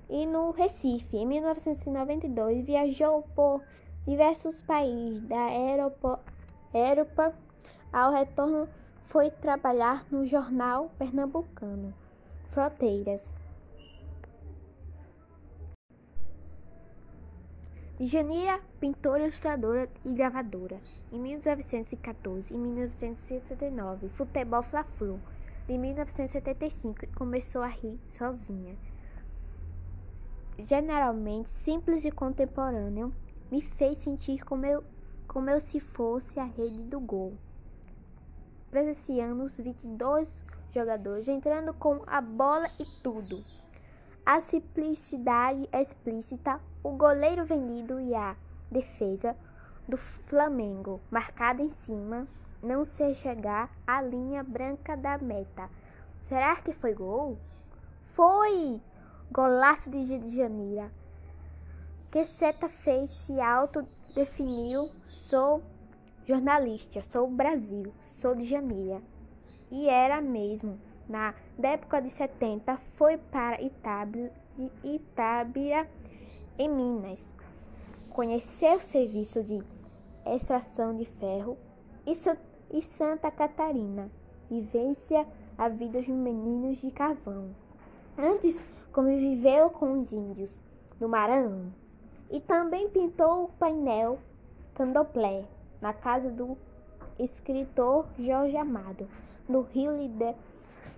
e 0.09 0.25
no 0.25 0.49
Recife. 0.49 1.15
Em 1.15 1.27
1992, 1.27 2.65
viajou 2.65 3.21
por 3.35 3.61
diversos 4.07 4.61
países 4.61 5.21
da 5.27 5.53
Europa, 5.53 6.19
Europa 6.73 7.35
ao 7.91 8.11
retorno, 8.11 8.67
foi 9.03 9.29
trabalhar 9.29 10.03
no 10.09 10.25
jornal 10.25 10.89
pernambucano 10.97 11.93
Fronteiras. 12.49 13.31
Janira, 17.99 18.59
pintora, 18.79 19.23
ilustradora 19.23 19.89
e 20.03 20.09
gravadora. 20.09 20.77
Em 21.11 21.19
1914 21.19 22.53
e 22.53 22.57
1979, 22.57 24.09
Futebol 24.09 24.63
Fla-Flu. 24.63 25.19
Em 25.69 25.77
1975, 25.77 27.07
começou 27.15 27.61
a 27.61 27.67
rir 27.67 27.99
sozinha. 28.17 28.75
Generalmente 30.57 31.49
simples 31.49 32.03
e 32.03 32.11
contemporâneo, 32.11 33.13
me 33.51 33.61
fez 33.61 33.99
sentir 33.99 34.43
como 34.43 34.65
eu, 34.65 34.83
como 35.27 35.49
eu 35.49 35.59
se 35.59 35.79
fosse 35.79 36.39
a 36.39 36.45
rede 36.45 36.81
do 36.83 36.99
gol 36.99 37.37
presenciando 38.73 39.43
os 39.43 39.59
22 39.59 40.43
jogadores 40.73 41.27
entrando 41.27 41.75
com 41.75 42.01
a 42.07 42.19
bola 42.19 42.67
e 42.79 42.85
tudo. 43.03 43.37
A 44.25 44.39
simplicidade 44.39 45.67
explícita, 45.73 46.57
o 46.81 46.91
goleiro 46.91 47.43
vendido 47.43 47.99
e 47.99 48.15
a 48.15 48.37
defesa 48.71 49.35
do 49.85 49.97
Flamengo 49.97 51.01
marcada 51.11 51.61
em 51.61 51.69
cima, 51.69 52.25
não 52.61 52.85
se 52.85 53.13
chegar 53.13 53.69
à 53.85 54.01
linha 54.01 54.41
branca 54.41 54.95
da 54.95 55.17
meta. 55.17 55.69
Será 56.21 56.55
que 56.55 56.71
foi 56.71 56.93
gol? 56.93 57.37
Foi! 58.11 58.79
Golaço 59.29 59.89
de 59.89 60.05
Janeiro. 60.33 60.89
Que 62.09 62.23
seta 62.23 62.69
fez 62.69 63.09
se 63.09 63.41
autodefiniu, 63.41 64.83
sou 65.01 65.61
jornalista, 66.25 67.01
sou 67.01 67.27
Brasil, 67.29 67.93
sou 68.01 68.35
de 68.35 68.45
Janeiro. 68.45 69.03
E 69.69 69.89
era 69.89 70.21
mesmo. 70.21 70.79
Na 71.09 71.33
época 71.61 72.01
de 72.01 72.09
70, 72.09 72.77
foi 72.77 73.17
para 73.17 73.61
Itábia, 73.61 74.31
Itábia 74.83 75.87
em 76.57 76.69
Minas. 76.69 77.33
Conheceu 78.09 78.77
o 78.77 78.81
serviço 78.81 79.43
de 79.43 79.61
extração 80.25 80.95
de 80.95 81.05
ferro 81.05 81.57
e, 82.05 82.13
e 82.71 82.81
Santa 82.81 83.31
Catarina. 83.31 84.09
Vivência 84.49 85.25
a 85.57 85.69
vida 85.69 85.99
dos 85.99 86.07
meninos 86.07 86.79
de 86.79 86.91
carvão. 86.91 87.49
Antes, 88.17 88.63
conviveu 88.91 89.69
com 89.69 89.99
os 89.99 90.11
índios 90.11 90.59
do 90.99 91.09
Maranhão. 91.09 91.73
E 92.31 92.39
também 92.39 92.89
pintou 92.89 93.45
o 93.45 93.49
painel 93.49 94.19
candomblé 94.73 95.45
na 95.81 95.93
casa 95.93 96.29
do 96.29 96.57
escritor 97.19 98.07
Jorge 98.17 98.57
Amado. 98.57 99.07
No 99.47 99.61
Rio 99.61 99.91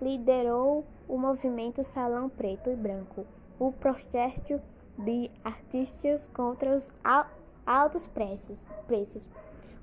liderou 0.00 0.84
o 1.08 1.16
movimento 1.16 1.82
Salão 1.82 2.28
Preto 2.28 2.70
e 2.70 2.76
Branco, 2.76 3.26
o 3.58 3.72
protesto 3.72 4.60
de 4.98 5.30
artistas 5.44 6.26
contra 6.28 6.74
os 6.74 6.92
altos 7.64 8.06
preços, 8.06 8.66
preços 8.86 9.28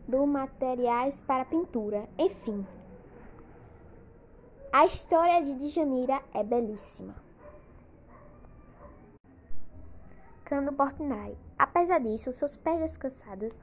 do 0.07 0.25
materiais 0.25 1.21
para 1.21 1.45
pintura, 1.45 2.07
enfim. 2.17 2.65
A 4.71 4.85
história 4.85 5.41
de 5.43 5.53
Djanira 5.55 6.21
é 6.33 6.43
belíssima. 6.43 7.15
Cano 10.43 10.73
Portinari. 10.73 11.37
Apesar 11.57 11.99
disso, 11.99 12.33
seus 12.33 12.55
pés 12.55 12.79
descansados 12.79 13.53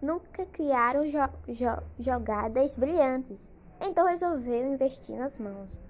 nunca 0.00 0.44
criaram 0.46 1.06
jo 1.06 1.18
jo 1.48 1.66
jogadas 1.98 2.76
brilhantes, 2.76 3.51
então 3.82 4.06
resolveu 4.06 4.72
investir 4.72 5.16
nas 5.16 5.38
mãos. 5.38 5.80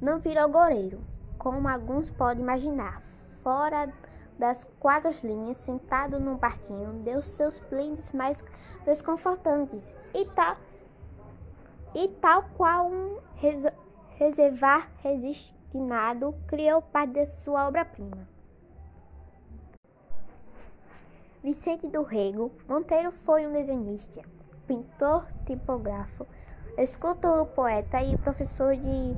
Não 0.00 0.18
virou 0.18 0.48
goleiro, 0.48 1.00
como 1.38 1.68
alguns 1.68 2.10
podem 2.10 2.42
imaginar. 2.42 3.02
Fora 3.42 3.92
das 4.38 4.64
quatro 4.78 5.10
linhas, 5.22 5.58
sentado 5.58 6.18
num 6.18 6.38
parquinho, 6.38 7.02
deu 7.02 7.20
seus 7.20 7.58
plints 7.58 8.12
mais 8.12 8.42
desconfortantes 8.84 9.92
e 10.14 10.24
tal, 10.26 10.56
e 11.94 12.08
tal 12.08 12.44
qual 12.56 12.90
um 12.90 13.18
res 13.34 13.66
reservar 14.16 14.90
resignado, 15.02 16.34
criou 16.46 16.82
parte 16.82 17.12
de 17.14 17.26
sua 17.26 17.66
obra-prima. 17.66 18.28
Vicente 21.42 21.88
do 21.88 22.02
Rego 22.02 22.52
Monteiro 22.68 23.10
foi 23.10 23.46
um 23.46 23.52
desenhista, 23.52 24.20
pintor, 24.66 25.26
tipógrafo, 25.46 26.26
escultor, 26.78 27.46
poeta 27.46 28.00
e 28.02 28.16
professor 28.18 28.76
de 28.76 29.16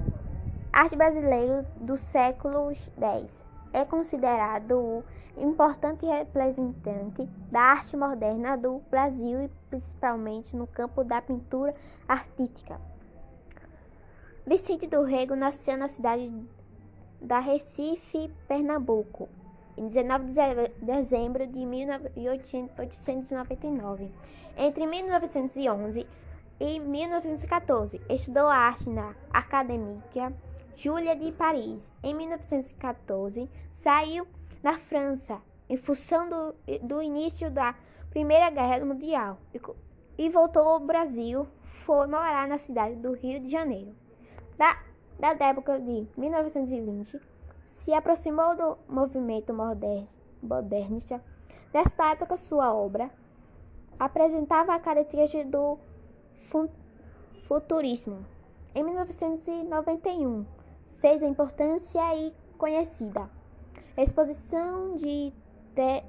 arte 0.73 0.97
brasileiro 0.97 1.67
do 1.77 1.97
século 1.97 2.73
X. 2.73 3.45
É 3.73 3.85
considerado 3.85 4.73
o 4.73 5.05
importante 5.37 6.05
representante 6.05 7.25
da 7.51 7.61
arte 7.61 7.97
moderna 7.97 8.57
do 8.57 8.83
Brasil 8.91 9.43
e 9.43 9.51
principalmente 9.71 10.57
no 10.57 10.67
campo 10.67 11.05
da 11.05 11.23
pintura 11.23 11.73
artística. 12.07 12.81
Vicente 14.47 14.87
do 14.87 15.03
Rego 15.03 15.35
nasceu 15.37 15.79
na 15.79 15.89
cidade 15.89 16.31
da 17.21 17.39
Recife, 17.39 18.31
Pernambuco, 18.49 19.29
em 19.77 19.87
19 19.87 20.33
de 20.33 20.41
dezembro 20.85 21.47
de 21.47 21.65
1899. 21.65 24.11
Entre 24.57 24.87
1911 24.87 26.07
Em 26.61 26.79
1914, 26.81 28.01
estudou 28.09 28.47
arte 28.47 28.89
na 28.89 29.15
Académia 29.33 30.03
Júlia 30.77 31.17
de 31.17 31.33
Paris. 31.33 31.91
Em 32.03 32.15
1914, 32.15 33.51
saiu 33.75 34.27
da 34.63 34.79
França 34.79 35.41
em 35.69 35.77
função 35.77 36.29
do, 36.29 36.55
do 36.83 37.03
início 37.03 37.51
da 37.51 37.75
Primeira 38.11 38.51
Guerra 38.51 38.85
Mundial 38.85 39.39
e, 39.55 39.61
e 40.19 40.31
voltou 40.31 40.63
ao 40.63 40.81
Brasil. 40.81 41.47
Foi 41.63 42.07
morar 42.07 42.47
na 42.47 42.59
cidade 42.59 42.97
do 42.97 43.13
Rio 43.13 43.41
de 43.41 43.49
Janeiro. 43.49 43.95
Da, 44.57 44.79
da 45.19 45.47
época 45.47 45.81
de 45.81 46.07
1920, 46.17 47.21
se 47.67 47.93
aproximou 47.93 48.55
do 48.57 48.79
movimento 48.89 49.53
modernista. 50.43 51.23
Nesta 51.73 52.11
época, 52.11 52.37
sua 52.37 52.73
obra 52.73 53.11
apresentava 53.99 54.75
a 54.75 54.79
característica 54.79 55.45
do 55.45 55.79
futurismo. 57.47 58.25
Em 58.75 58.83
1991, 58.83 60.47
fez 61.01 61.23
a 61.23 61.27
importância 61.27 62.01
e 62.17 62.35
conhecida 62.57 63.29
exposição 63.97 64.97
de 64.97 65.33
te 65.75 66.05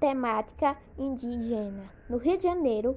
temática 0.00 0.76
indígena 0.98 1.90
no 2.08 2.18
Rio 2.18 2.36
de 2.36 2.44
Janeiro 2.44 2.96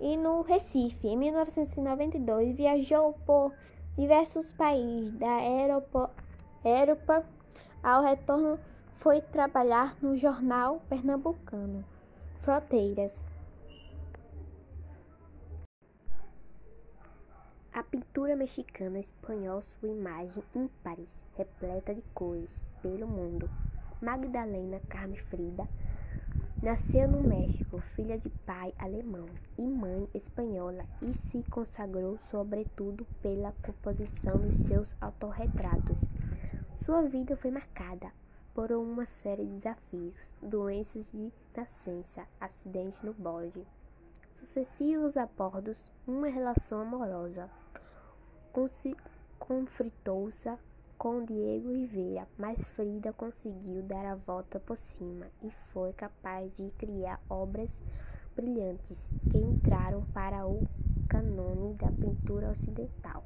e 0.00 0.16
no 0.16 0.42
Recife. 0.42 1.06
Em 1.06 1.16
1992, 1.16 2.56
viajou 2.56 3.12
por 3.24 3.52
diversos 3.96 4.50
países 4.52 5.12
da 5.18 5.42
Europa. 5.44 7.24
Ao 7.82 8.02
retorno, 8.02 8.58
foi 8.94 9.20
trabalhar 9.20 9.96
no 10.00 10.16
jornal 10.16 10.80
pernambucano 10.88 11.84
Fronteiras. 12.40 13.24
A 18.12 18.14
pintura 18.14 18.36
mexicana 18.36 18.98
espanhol 18.98 19.62
sua 19.62 19.88
imagem 19.88 20.44
ímpares, 20.54 21.16
repleta 21.34 21.94
de 21.94 22.02
cores, 22.12 22.60
pelo 22.82 23.06
mundo. 23.06 23.48
Magdalena 24.02 24.80
Carme 24.80 25.16
Frida 25.16 25.66
nasceu 26.62 27.08
no 27.08 27.26
México, 27.26 27.78
filha 27.78 28.18
de 28.18 28.28
pai 28.44 28.74
alemão 28.78 29.24
e 29.56 29.62
mãe 29.62 30.06
espanhola, 30.12 30.84
e 31.00 31.14
se 31.14 31.42
consagrou 31.44 32.18
sobretudo 32.18 33.06
pela 33.22 33.54
composição 33.64 34.36
dos 34.36 34.58
seus 34.58 34.94
autorretratos. 35.00 36.04
Sua 36.76 37.00
vida 37.00 37.34
foi 37.34 37.50
marcada 37.50 38.12
por 38.52 38.72
uma 38.72 39.06
série 39.06 39.46
de 39.46 39.54
desafios, 39.54 40.34
doenças 40.42 41.10
de 41.10 41.32
nascença, 41.56 42.26
acidentes 42.38 43.02
no 43.02 43.14
bode, 43.14 43.66
sucessivos 44.34 45.16
abordos, 45.16 45.90
uma 46.06 46.28
relação 46.28 46.78
amorosa 46.78 47.48
confritou-se 49.38 50.52
com 50.98 51.24
Diego 51.24 51.72
Rivera, 51.72 52.28
mas 52.38 52.62
Frida 52.68 53.10
conseguiu 53.12 53.82
dar 53.82 54.04
a 54.04 54.14
volta 54.14 54.60
por 54.60 54.76
cima 54.76 55.26
e 55.42 55.50
foi 55.72 55.92
capaz 55.94 56.54
de 56.56 56.70
criar 56.78 57.20
obras 57.28 57.74
brilhantes 58.36 59.08
que 59.30 59.38
entraram 59.38 60.02
para 60.12 60.46
o 60.46 60.64
cânone 61.08 61.74
da 61.74 61.90
pintura 61.90 62.50
ocidental. 62.50 63.24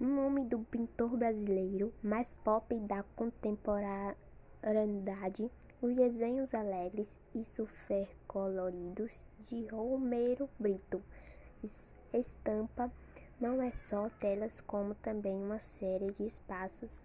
O 0.00 0.04
nome 0.04 0.44
do 0.46 0.58
pintor 0.58 1.16
brasileiro 1.16 1.94
mais 2.02 2.34
pop 2.34 2.74
da 2.80 3.04
contemporaneidade, 3.14 5.48
os 5.80 5.94
desenhos 5.94 6.52
alegres 6.52 7.20
e 7.34 7.44
supercoloridos 7.44 9.22
de 9.38 9.66
Romero 9.66 10.50
Brito 10.58 11.00
estampa 12.18 12.90
não 13.40 13.60
é 13.60 13.70
só 13.72 14.08
telas, 14.20 14.60
como 14.60 14.94
também 14.94 15.36
uma 15.36 15.58
série 15.58 16.06
de 16.12 16.24
espaços 16.24 17.02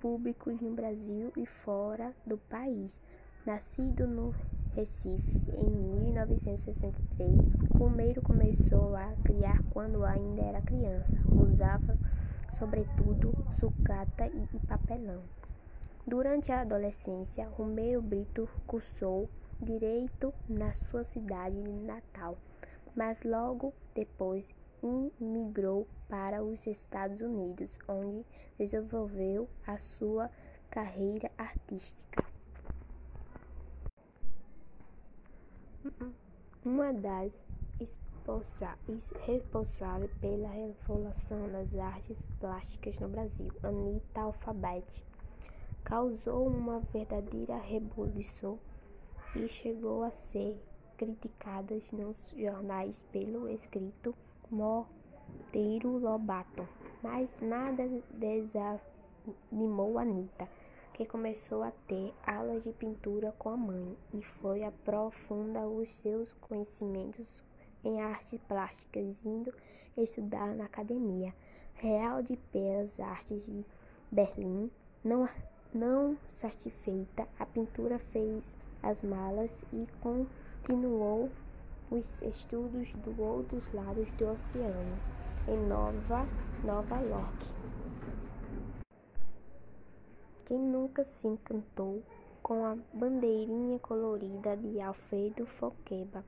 públicos 0.00 0.60
no 0.60 0.72
Brasil 0.72 1.32
e 1.36 1.46
fora 1.46 2.14
do 2.24 2.38
país. 2.38 3.00
Nascido 3.44 4.06
no 4.06 4.34
Recife 4.74 5.42
em 5.58 5.70
1963, 5.70 7.40
Romeiro 7.76 8.22
começou 8.22 8.94
a 8.96 9.12
criar 9.24 9.62
quando 9.70 10.04
ainda 10.04 10.42
era 10.42 10.62
criança. 10.62 11.16
Usava 11.28 11.94
sobretudo 12.52 13.34
sucata 13.50 14.26
e 14.26 14.66
papelão. 14.66 15.22
Durante 16.06 16.52
a 16.52 16.60
adolescência, 16.60 17.48
Romeiro 17.48 18.00
Brito 18.00 18.48
cursou 18.66 19.28
direito 19.60 20.32
na 20.48 20.72
sua 20.72 21.04
cidade 21.04 21.56
natal 21.56 22.36
mas 22.94 23.22
logo 23.22 23.72
depois 23.94 24.54
imigrou 24.82 25.86
para 26.08 26.42
os 26.42 26.66
Estados 26.66 27.20
Unidos, 27.20 27.78
onde 27.88 28.24
desenvolveu 28.58 29.48
a 29.66 29.78
sua 29.78 30.30
carreira 30.70 31.30
artística. 31.38 32.24
Uma 36.64 36.92
das 36.92 37.44
responsáveis 39.26 40.14
pela 40.20 40.48
revolução 40.48 41.50
das 41.50 41.74
artes 41.74 42.28
plásticas 42.38 42.98
no 42.98 43.08
Brasil, 43.08 43.52
Anita 43.62 44.20
Alfabete, 44.20 45.04
causou 45.82 46.46
uma 46.46 46.78
verdadeira 46.92 47.56
revolução 47.56 48.58
e 49.34 49.48
chegou 49.48 50.04
a 50.04 50.10
ser 50.10 50.56
criticadas 50.96 51.90
nos 51.90 52.34
jornais 52.36 53.04
pelo 53.12 53.48
escrito 53.48 54.14
Monteiro 54.50 55.98
Lobato, 55.98 56.68
mas 57.02 57.40
nada 57.40 57.88
desanimou 58.10 59.98
Anita, 59.98 60.48
que 60.94 61.06
começou 61.06 61.62
a 61.62 61.70
ter 61.88 62.12
aulas 62.26 62.64
de 62.64 62.72
pintura 62.72 63.32
com 63.38 63.48
a 63.48 63.56
mãe 63.56 63.96
e 64.12 64.22
foi 64.22 64.62
aprofundar 64.62 65.66
os 65.66 65.90
seus 65.90 66.32
conhecimentos 66.34 67.42
em 67.84 68.00
artes 68.00 68.38
plásticas, 68.46 69.24
indo 69.24 69.52
estudar 69.96 70.54
na 70.54 70.64
Academia 70.64 71.34
Real 71.74 72.22
de 72.22 72.38
Belas 72.52 73.00
Artes 73.00 73.44
de 73.44 73.64
Berlim. 74.10 74.70
Não, 75.02 75.28
não 75.74 76.16
satisfeita, 76.28 77.26
a 77.38 77.46
pintura 77.46 77.98
fez 77.98 78.56
as 78.82 79.02
malas 79.02 79.64
e 79.72 79.86
com 80.00 80.26
continuou 80.62 81.28
os 81.90 82.22
estudos 82.22 82.92
do 82.94 83.20
outros 83.20 83.72
lados 83.72 84.08
do 84.12 84.28
oceano, 84.28 84.96
em 85.48 85.56
Nova, 85.66 86.24
Nova 86.62 87.00
York. 87.00 87.44
Quem 90.46 90.58
nunca 90.58 91.02
se 91.02 91.26
encantou 91.26 92.00
com 92.44 92.64
a 92.64 92.76
bandeirinha 92.94 93.80
colorida 93.80 94.56
de 94.56 94.80
Alfredo 94.80 95.46
Foqueba 95.46 96.24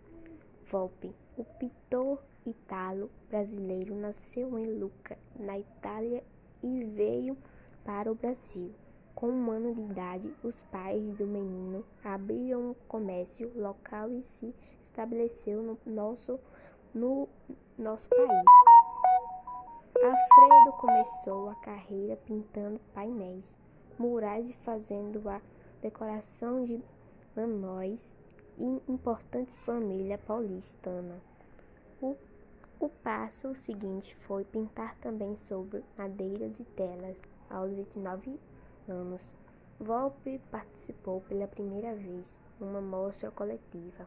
Volpe? 0.69 1.15
O 1.39 1.45
pintor 1.45 2.21
italo-brasileiro 2.45 3.95
nasceu 3.95 4.59
em 4.59 4.81
Lucca, 4.81 5.17
na 5.39 5.61
Itália, 5.61 6.25
e 6.61 6.85
veio 6.85 7.37
para 7.85 8.11
o 8.11 8.17
Brasil. 8.17 8.75
Com 9.15 9.29
um 9.29 9.51
ano 9.51 9.73
de 9.73 9.81
idade, 9.81 10.35
os 10.43 10.61
pais 10.63 11.03
do 11.17 11.25
menino 11.25 11.85
abriram 12.03 12.71
um 12.71 12.75
comércio 12.89 13.53
local 13.55 14.11
e 14.11 14.23
se 14.23 14.53
estabeleceu 14.83 15.63
no 15.63 15.79
nosso, 15.87 16.39
no 16.93 17.29
nosso 17.79 18.09
país. 18.09 18.45
Alfredo 19.97 20.73
começou 20.81 21.49
a 21.49 21.55
carreira 21.55 22.17
pintando 22.27 22.81
painéis, 22.93 23.55
murais 23.99 24.51
e 24.51 24.57
fazendo 24.59 25.27
a 25.29 25.41
decoração 25.81 26.65
de 26.65 26.83
anões 27.37 28.01
e 28.59 28.83
importante 28.89 29.55
família 29.59 30.19
paulistana. 30.19 31.21
O, 32.03 32.17
o 32.81 32.89
passo 32.89 33.55
seguinte 33.55 34.17
foi 34.27 34.45
pintar 34.45 34.97
também 34.97 35.37
sobre 35.37 35.85
madeiras 35.97 36.59
e 36.59 36.65
telas 36.65 37.17
aos 37.49 37.71
29 37.71 38.39
anos 38.89 39.23
Volpe 39.79 40.41
participou 40.51 41.21
pela 41.23 41.49
primeira 41.49 41.95
vez 41.95 42.39
numa 42.61 42.81
mostra 42.81 43.31
coletiva. 43.31 44.07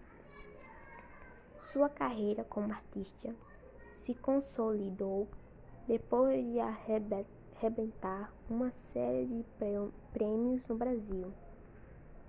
Sua 1.66 1.90
carreira 1.90 2.46
como 2.46 2.72
artista 2.72 3.36
se 4.04 4.16
consolidou 4.16 5.28
depois 5.88 6.44
de 6.46 6.60
arrebentar 6.60 8.34
uma 8.50 8.72
série 8.94 9.26
de 9.26 9.46
prêmios 10.14 10.66
no 10.68 10.78
Brasil. 10.78 11.34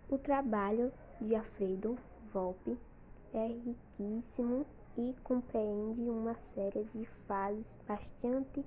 O 0.08 0.18
trabalho 0.18 0.92
de 1.20 1.36
Alfredo 1.36 1.96
Volpe 2.32 2.76
é 3.32 3.46
riquíssimo 3.46 4.66
e 4.96 5.14
compreende 5.22 6.10
uma 6.10 6.34
série 6.54 6.84
de 6.92 7.06
fases 7.26 7.66
bastante 7.86 8.64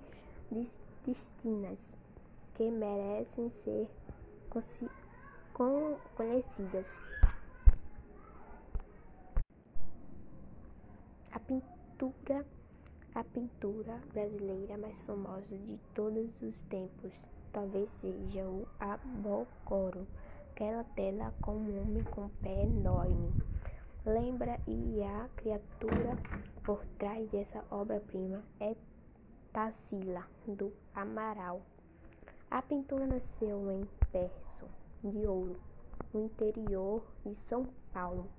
distintas 1.04 1.78
que 2.56 2.70
merecem 2.70 3.50
ser 3.64 3.90
conhecidas. 6.16 6.86
A 11.32 11.40
pintura, 11.40 12.46
a 13.16 13.24
pintura 13.24 14.00
brasileira 14.14 14.78
mais 14.78 15.02
famosa 15.04 15.58
de 15.58 15.80
todos 15.94 16.30
os 16.42 16.62
tempos, 16.64 17.14
talvez 17.54 17.90
seja 18.02 18.44
o 18.46 18.68
Abocoro, 18.80 20.08
aquela 20.52 20.84
tela 20.96 21.34
com 21.42 21.54
um 21.54 21.82
homem 21.82 22.04
com 22.04 22.30
pé 22.42 22.64
enorme. 22.64 23.32
Lembra 24.06 24.60
e 24.68 25.04
a 25.04 25.30
criatura 25.36 26.18
por 26.64 26.84
trás 26.98 27.30
dessa 27.30 27.64
obra-prima 27.70 28.44
é 28.60 28.76
Tarsila 29.54 30.26
do 30.48 30.74
Amaral. 30.96 31.62
A 32.52 32.62
pintura 32.62 33.08
nasceu 33.08 33.72
em 33.72 33.88
Berço 34.12 34.66
de 35.02 35.26
Ouro, 35.26 35.56
no 36.14 36.26
interior 36.26 37.02
de 37.26 37.34
São 37.48 37.66
Paulo, 37.94 38.30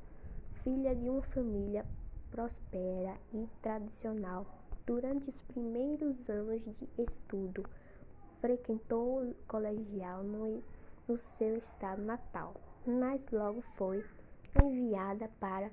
filha 0.62 0.94
de 0.94 1.08
uma 1.08 1.22
família 1.22 1.86
próspera 2.30 3.16
e 3.32 3.48
tradicional. 3.62 4.44
Durante 4.84 5.30
os 5.30 5.40
primeiros 5.48 6.28
anos 6.28 6.60
de 6.62 7.02
estudo, 7.02 7.64
frequentou 8.42 9.22
o 9.22 9.34
colegial 9.48 10.22
no, 10.22 10.62
no 11.08 11.16
seu 11.38 11.56
estado 11.56 12.02
natal, 12.02 12.52
mas 12.86 13.18
logo 13.32 13.62
foi 13.78 14.04
enviada 14.62 15.30
para 15.40 15.70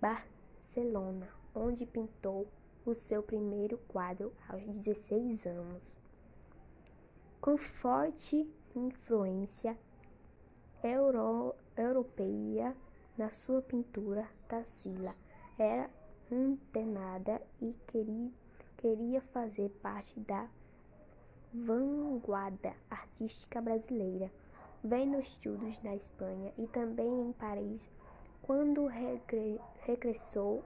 Barcelona, 0.00 1.28
onde 1.54 1.84
pintou 1.84 2.48
o 2.86 2.94
seu 2.94 3.22
primeiro 3.22 3.76
quadro 3.86 4.32
aos 4.48 4.62
16 4.62 5.44
anos. 5.44 6.01
Com 7.42 7.56
forte 7.56 8.48
influência 8.76 9.76
euro, 10.80 11.56
europeia 11.76 12.72
na 13.18 13.32
sua 13.32 13.60
pintura, 13.60 14.28
Tarsila. 14.46 15.12
Era 15.58 15.90
antenada 16.30 17.42
e 17.60 17.74
queria, 17.88 18.30
queria 18.76 19.20
fazer 19.32 19.70
parte 19.82 20.20
da 20.20 20.48
vanguarda 21.52 22.76
artística 22.88 23.60
brasileira. 23.60 24.30
Vendo 24.84 25.18
estudos 25.18 25.82
na 25.82 25.96
Espanha 25.96 26.52
e 26.56 26.68
também 26.68 27.22
em 27.22 27.32
Paris, 27.32 27.82
quando 28.40 28.86
regre, 28.86 29.60
regressou 29.80 30.62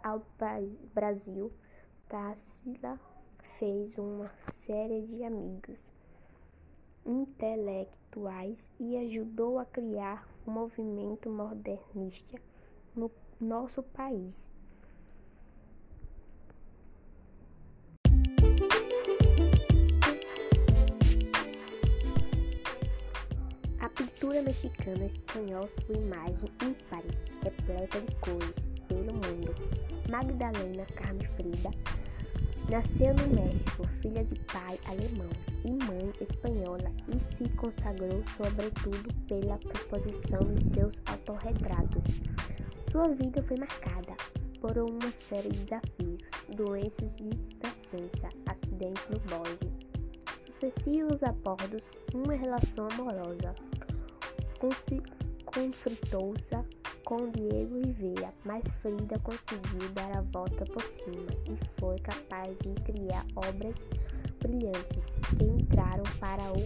ao 0.00 0.24
Brasil, 0.94 1.52
Tarsila 2.08 3.00
fez 3.58 3.98
uma 3.98 4.30
série 4.52 5.02
de 5.08 5.24
amigos 5.24 5.92
intelectuais 7.10 8.70
e 8.78 8.96
ajudou 8.96 9.58
a 9.58 9.64
criar 9.64 10.28
o 10.46 10.50
movimento 10.50 11.28
modernista 11.28 12.40
no 12.94 13.10
nosso 13.40 13.82
país. 13.82 14.46
A 23.80 23.88
pintura 23.88 24.42
mexicana 24.42 25.06
espanhol 25.06 25.68
sua 25.68 25.96
imagem 25.96 26.50
ímpares, 26.62 27.22
repleta 27.42 28.00
de 28.00 28.14
cores, 28.16 28.54
pelo 28.86 29.12
mundo. 29.12 29.54
Magdalena 30.10 30.84
Carme 30.96 31.24
Frida 31.36 31.70
nasceu 32.70 33.12
no 33.14 33.34
México, 33.34 33.84
filha 34.00 34.24
de 34.24 34.38
pai 34.44 34.78
alemão 34.86 35.28
e 35.64 35.72
mãe 35.84 36.12
espanhola, 36.20 36.92
e 37.08 37.18
se 37.18 37.48
consagrou 37.56 38.22
sobretudo 38.36 39.12
pela 39.26 39.58
composição 39.58 40.38
dos 40.38 40.62
seus 40.66 41.02
autorretratos. 41.06 42.20
Sua 42.88 43.08
vida 43.08 43.42
foi 43.42 43.56
marcada 43.56 44.14
por 44.60 44.78
uma 44.78 45.10
série 45.10 45.48
de 45.48 45.58
desafios, 45.64 46.30
doenças 46.54 47.16
de 47.16 47.30
nascença, 47.60 48.28
acidentes 48.46 49.08
no 49.08 49.18
bonde, 49.28 49.68
sucessivos 50.46 51.24
abordos, 51.24 51.82
uma 52.14 52.34
relação 52.34 52.86
amorosa. 52.92 53.52
Conflitou-se 55.44 56.54
com 57.04 57.30
Diego 57.30 57.80
Rivera, 57.80 58.29
mas 58.50 58.66
Frida 58.82 59.16
conseguiu 59.20 59.88
dar 59.94 60.10
a 60.10 60.22
volta 60.22 60.64
por 60.64 60.82
cima 60.82 61.28
e 61.46 61.56
foi 61.78 61.96
capaz 62.00 62.58
de 62.58 62.74
criar 62.82 63.24
obras 63.36 63.76
brilhantes 64.40 65.04
que 65.38 65.44
entraram 65.44 66.02
para 66.18 66.52
o 66.52 66.56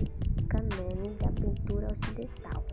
canone 0.48 1.10
da 1.16 1.30
pintura 1.32 1.92
ocidental. 1.92 2.64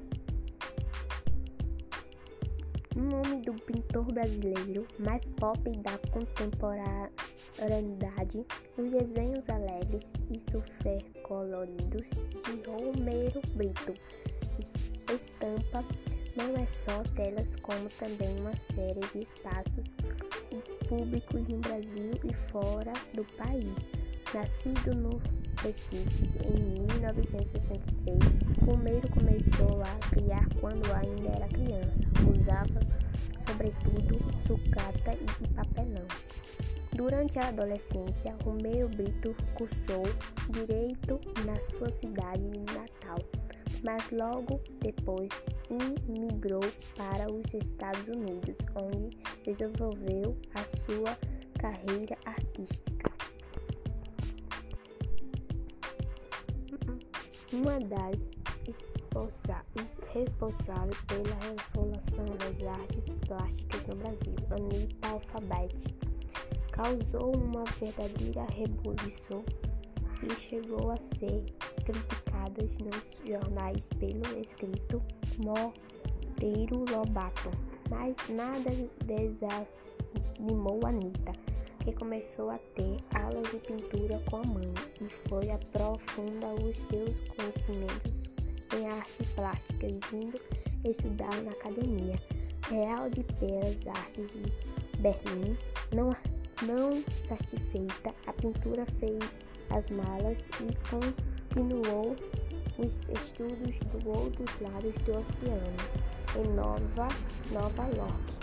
O 2.95 3.01
nome 3.01 3.41
do 3.41 3.51
pintor 3.53 4.05
brasileiro 4.13 4.87
mais 4.99 5.29
pop 5.31 5.59
da 5.79 5.97
contemporaneidade, 6.09 8.45
os 8.77 8.91
desenhos 8.91 9.49
alegres 9.49 10.13
e 10.29 10.39
super 10.39 11.03
coloridos 11.23 12.11
de 12.11 12.63
Romero 12.65 13.41
Brito. 13.55 13.93
Estampa 15.13 15.83
não 16.35 16.55
é 16.55 16.65
só 16.67 17.03
telas, 17.15 17.55
como 17.57 17.89
também 17.99 18.39
uma 18.39 18.55
série 18.55 18.99
de 19.13 19.21
espaços 19.21 19.97
públicos 20.87 21.47
no 21.47 21.57
Brasil 21.57 22.11
e 22.23 22.33
fora 22.33 22.93
do 23.13 23.23
país. 23.35 23.75
Nascido 24.33 24.95
no 24.95 25.21
Recife 25.61 26.29
em 26.45 26.81
1963, 26.93 28.17
Romero 28.65 29.09
começou 29.11 29.81
a 29.83 30.09
criar 30.09 30.47
quando 30.59 30.85
ainda 30.93 31.29
era 31.35 31.47
criança. 31.47 31.99
Usava, 32.39 32.79
sobretudo, 33.45 34.19
sucata 34.39 35.13
e 35.13 35.47
papelão. 35.49 36.07
Durante 36.93 37.39
a 37.39 37.49
adolescência, 37.49 38.35
Romero 38.43 38.87
Brito 38.89 39.35
cursou 39.55 40.03
direito 40.49 41.19
na 41.45 41.59
sua 41.59 41.91
cidade 41.91 42.43
natal, 42.73 43.19
mas 43.83 44.09
logo 44.11 44.61
depois 44.79 45.29
migrou 46.07 46.61
para 46.97 47.31
os 47.31 47.53
Estados 47.53 48.07
Unidos, 48.07 48.57
onde 48.75 49.17
desenvolveu 49.43 50.37
a 50.55 50.65
sua 50.65 51.17
carreira 51.59 52.17
artística. 52.25 53.11
uma 57.53 57.79
das 57.79 58.31
responsáveis 60.13 60.97
pela 61.07 61.35
revolução 61.41 62.25
das 62.37 62.67
artes 62.67 63.15
plásticas 63.27 63.87
no 63.87 63.95
Brasil, 63.97 64.35
Anita 64.51 65.07
Alfabete, 65.09 65.95
causou 66.71 67.35
uma 67.35 67.63
verdadeira 67.79 68.45
revolução 68.51 69.43
e 70.23 70.35
chegou 70.35 70.91
a 70.91 70.97
ser 70.97 71.43
criticada 71.85 72.63
nos 72.83 73.21
jornais 73.25 73.87
pelo 73.99 74.39
escrito 74.39 75.01
Monteiro 75.37 76.85
Lobato. 76.89 77.51
Mas 77.89 78.17
nada 78.29 78.71
desanimou 79.05 80.85
Anitta 80.85 81.33
que 81.83 81.91
começou 81.93 82.51
a 82.51 82.59
ter 82.75 82.97
aulas 83.15 83.49
de 83.51 83.57
pintura 83.67 84.21
com 84.29 84.37
a 84.37 84.43
mãe 84.43 84.71
e 85.01 85.09
foi 85.27 85.49
aprofundar 85.49 86.53
os 86.53 86.77
seus 86.77 87.13
conhecimentos 87.35 88.29
em 88.77 88.87
artes 88.87 89.27
plásticas, 89.33 89.91
indo 90.13 90.39
estudar 90.87 91.33
na 91.43 91.51
Academia 91.51 92.15
Real 92.69 93.09
de 93.09 93.23
Belas 93.23 93.87
Artes 93.87 94.27
de 94.27 94.97
Berlim. 94.99 95.57
Não, 95.93 96.15
não 96.63 97.03
satisfeita, 97.09 98.13
a 98.27 98.33
pintura 98.33 98.85
fez 98.99 99.43
as 99.75 99.89
malas 99.89 100.43
e 100.59 100.89
continuou 100.89 102.15
os 102.77 103.09
estudos 103.09 103.79
do 103.79 104.09
outros 104.09 104.59
lados 104.59 104.93
do 105.05 105.17
oceano, 105.17 105.77
em 106.35 106.47
Nova, 106.53 107.07
Nova 107.51 107.83
York 107.95 108.41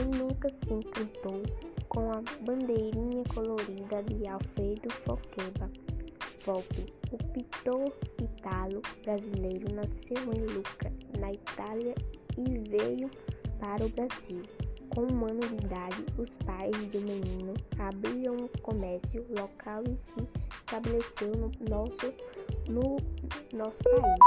e 0.00 0.16
nunca 0.16 0.48
se 0.48 0.72
encantou 0.72 1.42
com 1.88 2.12
a 2.12 2.22
bandeirinha 2.42 3.22
colorida 3.34 4.02
de 4.04 4.26
Alfredo 4.26 4.90
Foqueba. 4.90 5.70
Volpe, 6.46 6.86
o 7.12 7.18
pintor 7.18 7.94
italo 8.22 8.80
brasileiro, 9.02 9.74
nasceu 9.74 10.16
em 10.32 10.54
Lucca, 10.54 10.90
na 11.18 11.32
Itália, 11.32 11.94
e 12.38 12.58
veio 12.70 13.10
para 13.58 13.84
o 13.84 13.88
Brasil. 13.90 14.42
Com 14.94 15.02
um 15.02 15.24
ano 15.24 15.40
de 15.40 15.66
idade, 15.66 16.04
os 16.18 16.36
pais 16.38 16.76
do 16.88 17.00
menino 17.00 17.54
abriram 17.78 18.34
um 18.34 18.48
comércio 18.62 19.24
local 19.30 19.82
e 19.84 19.96
se 20.02 20.28
estabeleceu 20.58 21.30
no 21.36 21.50
nosso, 21.68 22.12
no 22.68 22.96
nosso 23.56 23.82
país. 23.84 24.18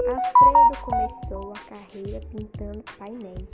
Alfredo 0.00 0.84
começou 0.84 1.52
a 1.52 1.58
carreira 1.68 2.20
pintando 2.30 2.82
painéis 2.98 3.48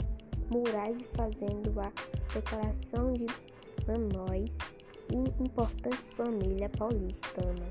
murais 0.49 0.97
fazendo 1.15 1.79
a 1.79 1.91
decoração 2.33 3.13
de 3.13 3.25
anões 3.89 4.49
e 5.11 5.43
importante 5.43 5.97
família 6.15 6.69
paulistana. 6.69 7.67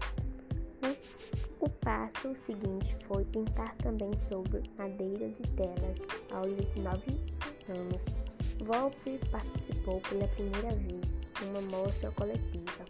O 1.60 1.68
passo 1.68 2.34
seguinte 2.44 2.96
foi 3.06 3.24
pintar 3.24 3.74
também 3.76 4.10
sobre 4.28 4.62
madeiras 4.76 5.32
e 5.40 5.50
telas. 5.52 5.98
Aos 6.30 6.54
19 6.74 7.55
anos. 7.68 8.26
Volpe 8.64 9.18
participou 9.30 10.00
pela 10.08 10.26
primeira 10.28 10.70
vez 10.76 11.18
em 11.42 11.48
uma 11.50 11.60
mostra 11.62 12.10
coletiva. 12.12 12.84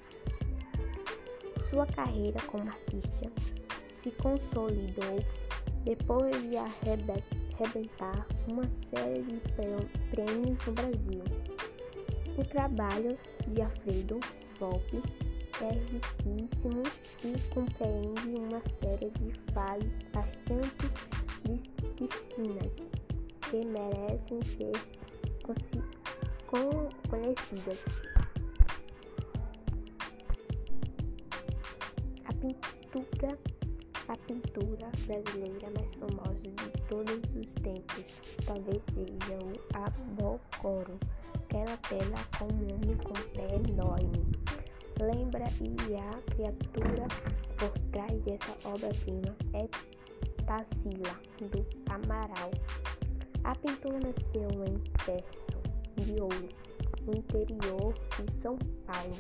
Sua 1.68 1.86
carreira 1.86 2.40
como 2.46 2.68
artista 2.68 3.30
se 4.02 4.10
consolidou 4.12 5.24
depois 5.84 6.42
de 6.42 6.56
arrebentar 6.56 8.26
uma 8.48 8.64
série 8.94 9.22
de 9.22 9.40
prêmios 10.10 10.66
no 10.66 10.72
Brasil. 10.72 11.24
O 12.38 12.44
trabalho 12.44 13.18
de 13.48 13.62
Alfredo 13.62 14.20
Volpe 14.60 15.02
é 15.60 15.72
riquíssimo 15.72 16.82
e 17.24 17.54
compreende 17.54 18.38
uma 18.38 18.62
série 18.80 19.10
de 19.10 19.32
fases 19.52 19.90
bastante 20.12 20.90
distintas 21.44 23.05
que 23.50 23.64
merecem 23.64 24.42
ser 24.42 24.72
conhecidas. 27.08 27.84
A 32.24 32.32
pintura, 32.32 33.38
a 34.08 34.16
pintura 34.16 34.90
brasileira 35.06 35.70
mais 35.76 35.94
famosa 35.94 36.40
de 36.42 36.70
todos 36.88 37.20
os 37.34 37.54
tempos 37.54 38.36
talvez 38.44 38.82
seja 38.94 39.38
o 39.38 39.52
Abocoro, 39.74 40.98
aquela 41.34 41.76
tela 41.78 42.16
com 42.38 42.46
um 42.46 42.74
homem 42.74 42.96
com 42.98 43.14
pé 43.30 43.70
enorme 43.70 44.26
lembra 45.00 45.44
e 45.60 45.94
a 45.96 46.22
criatura 46.34 47.06
por 47.58 47.70
trás 47.90 48.20
dessa 48.22 48.68
obra-prima 48.68 49.36
é 49.52 49.68
Tarsila, 50.44 51.20
do 51.40 51.66
Amaral. 51.90 52.50
A 53.46 53.54
pintura 53.54 54.00
nasceu 54.00 54.64
em 54.66 54.76
Terço 55.04 55.46
de 55.94 56.20
Ouro, 56.20 56.48
no 57.06 57.16
interior 57.16 57.94
de 57.94 58.42
São 58.42 58.58
Paulo, 58.84 59.14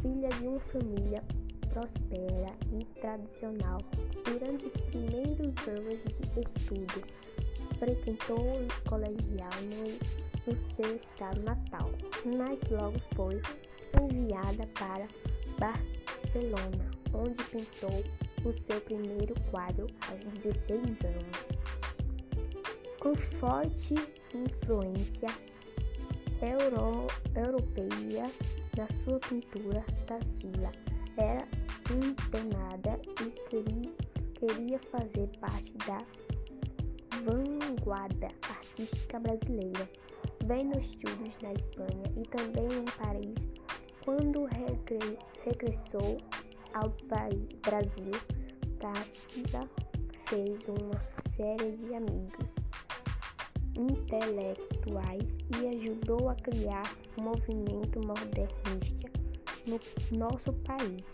filha 0.00 0.30
de 0.30 0.48
uma 0.48 0.60
família 0.60 1.22
próspera 1.68 2.56
e 2.72 2.82
tradicional. 2.98 3.76
Durante 4.24 4.64
os 4.68 4.80
primeiros 4.84 5.68
anos 5.68 5.98
de 6.02 6.40
estudo, 6.40 7.06
frequentou 7.78 8.38
o 8.38 8.88
colegial 8.88 9.50
no, 9.68 9.84
no 10.46 10.74
seu 10.74 10.96
estado 10.96 11.42
natal, 11.42 11.90
mas 12.24 12.58
logo 12.70 12.98
foi 13.14 13.38
enviada 14.02 14.66
para 14.78 15.06
Barcelona, 15.58 16.90
onde 17.12 17.44
pintou 17.50 18.02
o 18.46 18.52
seu 18.54 18.80
primeiro 18.80 19.34
quadro 19.50 19.86
aos 20.08 20.20
16 20.42 20.82
anos. 21.04 21.81
Com 23.02 23.16
forte 23.16 23.94
influência 24.32 25.28
euro, 26.40 27.08
europeia 27.34 28.30
na 28.76 28.86
sua 29.02 29.18
pintura, 29.18 29.84
Tarsila 30.06 30.70
era 31.16 31.44
internada 31.90 33.00
e 33.20 33.30
queria, 33.48 33.92
queria 34.34 34.78
fazer 34.92 35.26
parte 35.40 35.72
da 35.84 35.98
vanguarda 37.24 38.28
artística 38.48 39.18
brasileira. 39.18 39.90
Vendo 40.46 40.78
estudos 40.78 41.34
na 41.42 41.54
Espanha 41.54 42.04
e 42.16 42.22
também 42.28 42.68
em 42.78 42.84
Paris, 42.84 43.34
quando 44.04 44.44
regressou 45.44 46.18
ao 46.74 46.88
Brasil, 47.66 48.12
Tácita 48.78 49.68
fez 50.28 50.68
uma 50.68 51.02
série 51.36 51.72
de 51.78 51.94
amigos 51.96 52.61
intelectuais 53.76 55.38
e 55.60 55.68
ajudou 55.68 56.28
a 56.28 56.34
criar 56.34 56.94
o 57.18 57.22
movimento 57.22 58.00
modernista 58.06 59.10
no 59.66 60.18
nosso 60.18 60.52
país. 60.52 61.10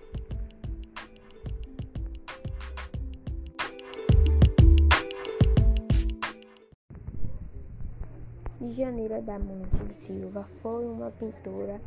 De 8.60 8.72
Janeiro 8.74 9.22
da 9.22 9.38
Monte 9.38 9.94
Silva 9.94 10.44
foi 10.60 10.84
uma 10.84 11.10
pintora 11.12 11.80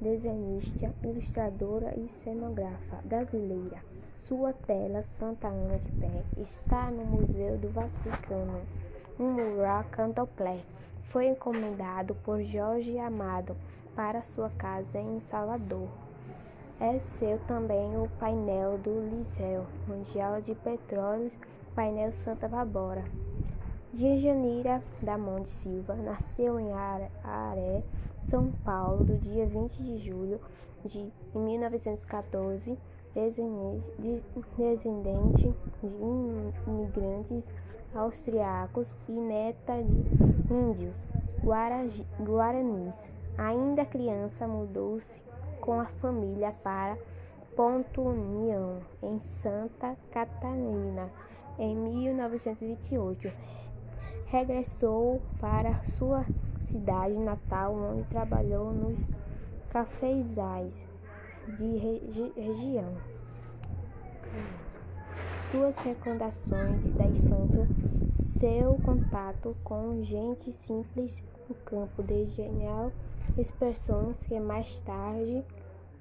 desenhista, 0.00 0.92
ilustradora 1.04 1.94
e 1.98 2.08
cenógrafa 2.24 2.96
brasileira. 3.04 3.80
Sua 4.26 4.52
tela 4.52 5.04
Santa 5.18 5.48
Ana 5.48 5.78
de 5.78 5.92
Pé 5.92 6.24
está 6.36 6.90
no 6.90 7.04
Museu 7.04 7.56
do 7.58 7.68
Vaticano. 7.68 8.60
Um 9.18 9.30
mural 9.30 9.82
cantoplé 9.90 10.60
foi 11.04 11.28
encomendado 11.28 12.14
por 12.16 12.42
Jorge 12.42 12.98
Amado 12.98 13.56
para 13.94 14.22
sua 14.22 14.50
casa 14.50 15.00
em 15.00 15.20
Salvador. 15.20 15.88
É 16.78 16.98
seu 16.98 17.38
também 17.46 17.96
o 17.96 18.10
painel 18.20 18.76
do 18.76 19.08
Liceu 19.08 19.64
Mundial 19.88 20.42
de 20.42 20.54
Petróleos, 20.54 21.34
painel 21.74 22.12
Santa 22.12 22.46
Bárbara. 22.46 23.04
Janeira 23.90 24.82
da 25.00 25.16
Monte 25.16 25.50
Silva 25.50 25.94
nasceu 25.94 26.60
em 26.60 26.70
Aré, 26.74 27.82
São 28.28 28.52
Paulo, 28.66 29.02
do 29.02 29.16
dia 29.16 29.46
20 29.46 29.82
de 29.82 29.96
julho 29.96 30.38
de 30.84 31.10
1914, 31.34 32.78
descendente 33.14 35.54
de 35.82 36.70
imigrantes 36.70 37.50
austriacos 37.96 38.94
e 39.08 39.12
neta 39.12 39.82
de 39.82 40.52
índios 40.52 40.96
guaranis. 42.20 43.10
Ainda 43.38 43.84
criança, 43.84 44.46
mudou-se 44.46 45.20
com 45.60 45.80
a 45.80 45.86
família 45.86 46.48
para 46.62 46.96
Ponto 47.56 48.02
União, 48.02 48.80
em 49.02 49.18
Santa 49.18 49.96
Catarina, 50.10 51.10
em 51.58 51.74
1928 51.74 53.56
regressou 54.26 55.22
para 55.40 55.82
sua 55.84 56.24
cidade 56.64 57.18
natal, 57.18 57.74
onde 57.74 58.02
trabalhou 58.04 58.72
nos 58.72 59.08
cafezais 59.70 60.84
de 61.58 61.76
regi 61.76 62.32
região. 62.36 62.92
Suas 65.50 65.78
recordações 65.78 66.82
da 66.94 67.04
infância, 67.06 67.68
seu 68.10 68.76
contato 68.84 69.48
com 69.62 70.02
gente 70.02 70.50
simples 70.50 71.22
no 71.48 71.54
campo 71.54 72.02
de 72.02 72.26
genial 72.30 72.90
expressões 73.38 74.26
que 74.26 74.40
mais 74.40 74.80
tarde 74.80 75.44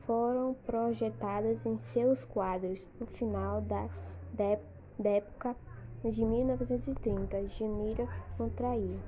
foram 0.06 0.56
projetadas 0.66 1.64
em 1.66 1.78
seus 1.78 2.26
quadros 2.26 2.90
no 3.00 3.06
final 3.06 3.62
da, 3.62 3.88
da 4.34 5.10
época 5.10 5.56
de 6.04 6.26
1930, 6.26 7.48
Janeiro 7.48 8.10
contraiu. 8.38 9.00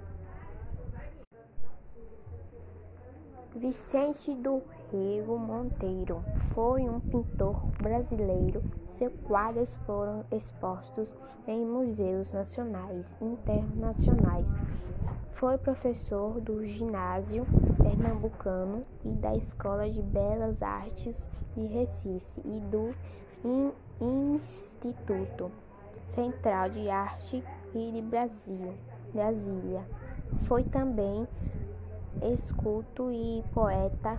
Vicente 3.56 4.36
do 4.36 4.62
Rego 4.91 5.38
Monteiro 5.38 6.23
foi 6.54 6.88
um 6.88 7.02
pintor 7.02 7.62
brasileiro. 7.82 8.63
Seus 8.88 9.12
quadros 9.26 9.76
foram 9.86 10.23
expostos 10.32 11.13
em 11.45 11.65
museus 11.65 12.32
nacionais 12.32 13.06
e 13.21 13.26
internacionais. 13.26 14.47
Foi 15.32 15.58
professor 15.58 16.39
do 16.39 16.65
ginásio 16.65 17.41
pernambucano 17.77 18.85
e 19.04 19.10
da 19.10 19.35
Escola 19.35 19.90
de 19.90 20.02
Belas 20.02 20.63
Artes 20.63 21.27
de 21.56 21.65
Recife 21.65 22.42
e 22.46 22.62
do 22.62 22.96
Instituto 24.00 25.52
Central 26.06 26.69
de 26.69 26.90
Arte 26.90 27.44
e 27.75 27.92
de 27.92 28.02
Brasil, 28.02 28.73
Brasília. 29.13 29.83
Foi 30.48 30.63
também 30.63 31.27
esculto 32.21 33.12
e 33.12 33.44
poeta 33.54 34.17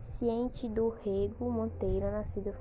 ciente 0.00 0.68
do 0.68 0.88
Rego 0.88 1.50
Monteiro, 1.50 2.10
nascido 2.10 2.54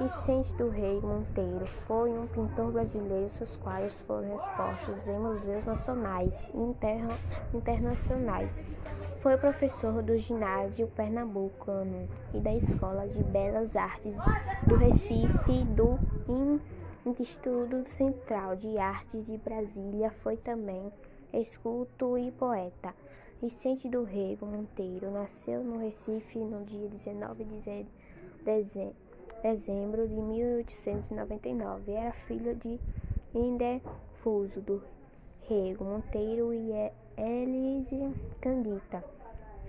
Vicente 0.00 0.54
do 0.54 0.68
Rei 0.68 1.00
Monteiro 1.00 1.66
foi 1.66 2.10
um 2.10 2.26
pintor 2.28 2.70
brasileiro, 2.70 3.28
seus 3.28 3.56
quadros 3.56 4.00
foram 4.02 4.36
expostos 4.36 5.08
em 5.08 5.18
museus 5.18 5.64
nacionais 5.64 6.32
e 6.54 6.56
interna 6.56 7.14
internacionais. 7.52 8.64
Foi 9.20 9.36
professor 9.36 10.00
do 10.00 10.16
Ginásio 10.16 10.86
Pernambucano 10.86 12.08
e 12.32 12.38
da 12.38 12.54
Escola 12.54 13.08
de 13.08 13.22
Belas 13.24 13.74
Artes 13.74 14.16
do 14.68 14.76
Recife 14.76 15.52
e 15.52 15.64
do 15.64 15.98
Instituto 17.10 17.88
Central 17.88 18.56
de 18.56 18.78
Artes 18.78 19.26
de 19.26 19.36
Brasília. 19.38 20.10
Foi 20.22 20.36
também 20.36 20.92
escultor 21.32 22.18
e 22.18 22.30
poeta. 22.32 22.94
Vicente 23.40 23.88
do 23.88 24.02
Rego 24.02 24.46
Monteiro 24.46 25.10
nasceu 25.10 25.62
no 25.62 25.78
Recife 25.78 26.38
no 26.38 26.64
dia 26.66 26.88
19 26.88 27.44
de 27.44 28.92
dezembro 29.42 30.08
de 30.08 30.14
1899. 30.14 31.92
Era 31.92 32.12
filho 32.12 32.54
de 32.56 32.80
Indefuso 33.34 34.60
do 34.60 34.82
Rego 35.48 35.84
Monteiro 35.84 36.52
e 36.52 36.72
Elise 37.16 38.14
Candita 38.40 39.04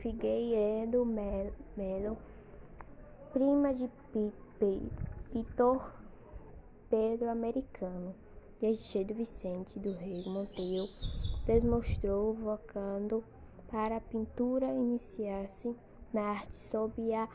Figueiredo 0.01 1.05
Melo, 1.05 2.17
prima 3.33 3.73
de 3.73 3.89
Pitor 5.31 5.98
Pedro 6.89 7.29
Americano. 7.29 8.15
Desde 8.59 8.83
cedo, 8.83 9.13
Vicente 9.13 9.79
do 9.79 9.93
Rego 9.93 10.29
Monteiro 10.31 10.85
demonstrou 11.45 12.33
vocando 12.33 13.23
para 13.69 13.97
a 13.97 14.01
pintura 14.01 14.65
iniciar-se 14.73 15.75
na 16.11 16.31
arte 16.31 16.57
sob 16.57 17.13
a 17.13 17.29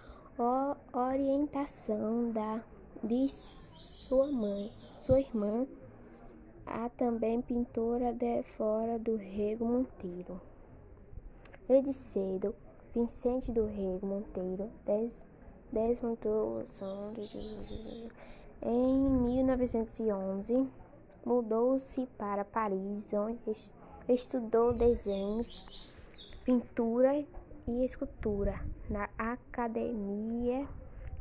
orientação 0.92 2.30
da, 2.32 2.62
de 3.02 3.28
sua 3.28 4.26
mãe, 4.26 4.68
sua 4.92 5.20
irmã, 5.20 5.66
a 6.66 6.88
também 6.90 7.40
pintora 7.40 8.12
de 8.12 8.42
fora 8.56 8.98
do 8.98 9.16
Rego 9.16 9.64
Monteiro. 9.64 10.40
Desde 11.68 11.92
cedo, 11.92 12.54
Vicente 12.94 13.50
do 13.50 13.66
Rego 13.66 14.06
Monteiro 14.06 14.70
des, 14.84 15.12
desmontou 15.72 16.66
em 18.62 18.98
1911 18.98 20.68
mudou-se 21.24 22.06
para 22.18 22.44
Paris, 22.44 23.12
onde 23.12 23.38
estudou 24.08 24.72
desenhos, 24.72 26.34
pintura 26.44 27.24
e 27.66 27.84
escultura. 27.84 28.60
Na 28.90 29.08
Academia 29.16 30.66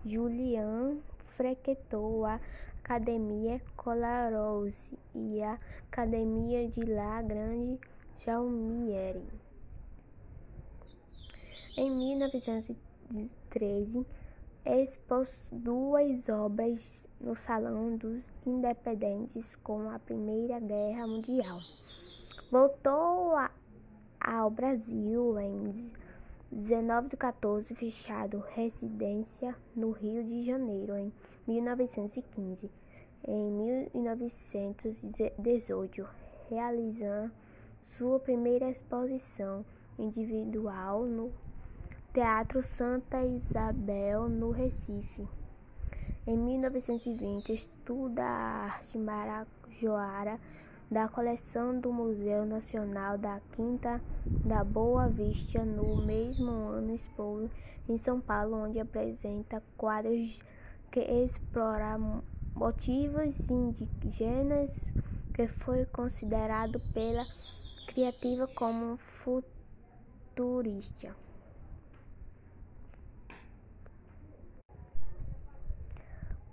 Julian 0.05 0.97
frequentou 1.37 2.25
a 2.25 2.39
Academia 2.83 3.61
Colarose 3.77 4.99
e 5.15 5.41
a 5.41 5.57
Academia 5.89 6.67
de 6.67 6.81
La 6.81 7.21
Grande 7.21 7.79
Jaumieri. 8.19 9.23
Em 11.77 11.89
1913, 11.89 14.05
expôs 14.65 15.49
duas 15.51 16.29
obras 16.29 17.05
no 17.19 17.35
Salão 17.35 17.97
dos 17.97 18.23
Independentes 18.45 19.57
com 19.57 19.89
a 19.89 19.99
Primeira 19.99 20.57
Guerra 20.59 21.05
Mundial. 21.05 21.59
Voltou 22.49 23.35
a, 23.35 23.51
ao 24.21 24.49
Brasil 24.49 25.37
em 25.37 25.91
19 26.49 27.09
de 27.09 27.17
14, 27.17 27.75
fechado 27.75 28.41
residência 28.53 29.53
no 29.75 29.91
Rio 29.91 30.23
de 30.23 30.45
Janeiro 30.45 30.95
em 30.95 31.11
1915. 31.45 32.71
Em 33.27 33.51
1918, 33.93 36.07
realizando 36.49 37.33
sua 37.83 38.17
primeira 38.19 38.69
exposição 38.69 39.65
individual 39.99 41.05
no 41.05 41.33
Teatro 42.13 42.61
Santa 42.61 43.25
Isabel, 43.25 44.29
no 44.29 44.51
Recife. 44.51 45.27
Em 46.27 46.37
1920, 46.37 47.51
estuda 47.51 48.21
a 48.21 48.65
arte 48.65 48.99
marajoara 48.99 50.39
da 50.91 51.07
coleção 51.07 51.79
do 51.79 51.91
Museu 51.91 52.45
Nacional 52.45 53.17
da 53.17 53.41
Quinta 53.53 53.99
da 54.45 54.63
Boa 54.63 55.09
Vista. 55.09 55.65
No 55.65 55.97
mesmo 55.97 56.51
ano, 56.51 56.93
expôs 56.93 57.49
em 57.89 57.97
São 57.97 58.21
Paulo, 58.21 58.57
onde 58.57 58.79
apresenta 58.79 59.63
quadros 59.75 60.39
que 60.91 60.99
exploram 60.99 62.23
motivos 62.53 63.49
indígenas, 63.49 64.93
que 65.33 65.47
foi 65.47 65.83
considerado 65.87 66.79
pela 66.93 67.25
criativa 67.87 68.47
como 68.49 68.97
futurista. 70.37 71.15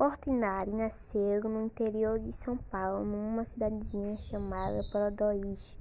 Portinari 0.00 0.72
nasceu 0.72 1.42
no 1.44 1.66
interior 1.66 2.18
de 2.18 2.32
São 2.32 2.56
Paulo, 2.56 3.04
numa 3.04 3.44
cidadezinha 3.44 4.16
chamada 4.16 4.82
Prodoís, 4.90 5.76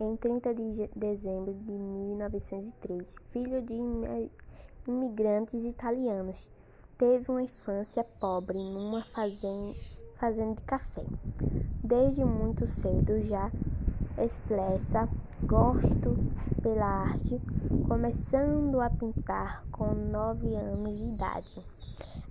em 0.00 0.16
30 0.16 0.52
de 0.52 0.90
dezembro 0.96 1.54
de 1.54 1.70
1913. 1.70 3.14
Filho 3.30 3.62
de 3.62 3.74
imigrantes 4.88 5.64
italianos, 5.64 6.50
teve 6.98 7.30
uma 7.30 7.40
infância 7.40 8.02
pobre 8.18 8.58
numa 8.58 9.04
fazenda 9.04 10.54
de 10.56 10.62
café. 10.62 11.04
Desde 11.84 12.24
muito 12.24 12.66
cedo 12.66 13.24
já 13.24 13.48
expressa 14.18 15.08
gosto 15.42 16.16
pela 16.62 16.86
arte, 16.86 17.40
começando 17.88 18.80
a 18.80 18.88
pintar 18.90 19.64
com 19.72 19.92
nove 19.92 20.54
anos 20.54 20.98
de 20.98 21.14
idade. 21.14 21.62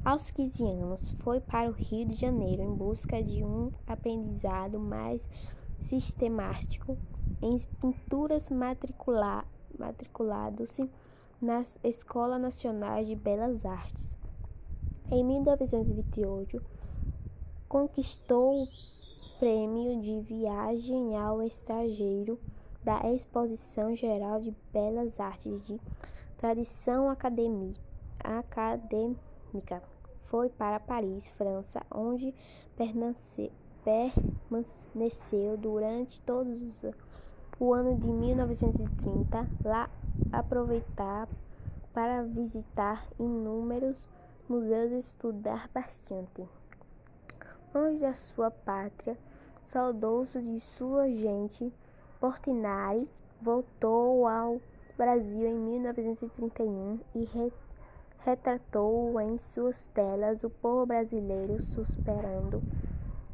Aos 0.03 0.31
15 0.31 0.63
anos, 0.63 1.11
foi 1.19 1.39
para 1.39 1.69
o 1.69 1.73
Rio 1.73 2.07
de 2.07 2.15
Janeiro 2.15 2.61
em 2.61 2.73
busca 2.73 3.21
de 3.21 3.43
um 3.43 3.71
aprendizado 3.85 4.79
mais 4.79 5.21
sistemático 5.79 6.97
em 7.41 7.57
pinturas 7.79 8.49
matricula 8.49 9.45
matriculado-se 9.77 10.89
na 11.41 11.63
Escola 11.83 12.37
Nacional 12.37 13.03
de 13.03 13.15
Belas 13.15 13.65
Artes. 13.65 14.17
Em 15.09 15.23
1928, 15.23 16.61
conquistou 17.67 18.65
prêmio 19.41 19.99
de 19.99 20.21
viagem 20.21 21.17
ao 21.17 21.41
estrangeiro 21.41 22.39
da 22.83 23.11
Exposição 23.11 23.95
Geral 23.95 24.39
de 24.39 24.55
Belas 24.71 25.19
Artes 25.19 25.65
de 25.65 25.81
Tradição 26.37 27.09
Acadêmica 27.09 27.81
foi 30.25 30.47
para 30.47 30.79
Paris, 30.79 31.31
França, 31.31 31.81
onde 31.89 32.35
permaneceu 32.75 33.51
durante 35.57 36.21
todos 36.21 36.61
os 36.61 36.79
o 37.59 37.73
ano 37.73 37.97
de 37.97 38.11
1930. 38.11 39.47
Lá 39.65 39.89
aproveitar 40.31 41.27
para 41.91 42.21
visitar 42.21 43.07
inúmeros 43.19 44.07
museus 44.47 44.91
e 44.91 44.99
estudar 44.99 45.67
bastante. 45.73 46.47
Longe 47.73 47.99
da 47.99 48.13
sua 48.13 48.51
pátria, 48.51 49.17
saudoso 49.63 50.41
de 50.41 50.59
sua 50.59 51.09
gente, 51.09 51.73
Portinari 52.19 53.07
voltou 53.41 54.27
ao 54.27 54.61
Brasil 54.97 55.47
em 55.47 55.57
1931 55.57 56.99
e 57.15 57.27
retratou 58.19 59.19
em 59.19 59.37
suas 59.37 59.87
telas 59.87 60.43
o 60.43 60.49
povo 60.49 60.85
brasileiro 60.85 61.61
superando 61.61 62.61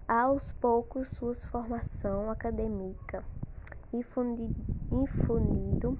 aos 0.08 0.52
poucos 0.54 1.10
sua 1.10 1.36
formação 1.36 2.32
acadêmica 2.32 3.24
e 3.92 4.06
infundido 4.92 5.98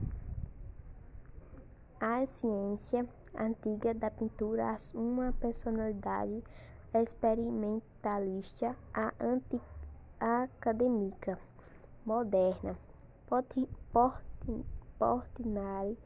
a 2.00 2.26
ciência 2.28 3.06
antiga 3.36 3.94
da 3.94 4.10
pintura 4.10 4.78
uma 4.94 5.34
personalidade 5.34 6.44
experimentalista 6.94 8.76
a 8.94 9.12
anti-acadêmica 10.20 11.40
moderna. 12.06 12.78
Portinari 14.98 15.98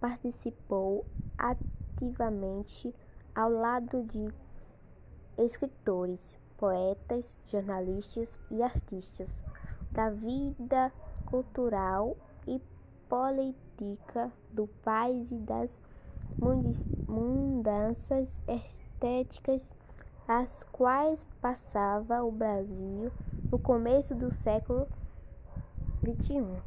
participou 0.00 1.06
ativamente 1.38 2.94
ao 3.34 3.50
lado 3.50 4.02
de 4.04 4.32
escritores, 5.38 6.38
poetas, 6.56 7.34
jornalistas 7.46 8.38
e 8.50 8.62
artistas 8.62 9.42
da 9.92 10.10
vida 10.10 10.92
cultural 11.26 12.16
e 12.46 12.60
política 13.08 14.32
do 14.50 14.66
país 14.82 15.30
e 15.30 15.36
das 15.36 15.80
mudanças 17.06 18.40
estéticas 18.48 19.70
as 20.32 20.62
quais 20.62 21.26
passava 21.40 22.22
o 22.22 22.30
Brasil 22.30 23.10
no 23.50 23.58
começo 23.58 24.14
do 24.14 24.30
século 24.30 24.86
XXI. 26.04 26.62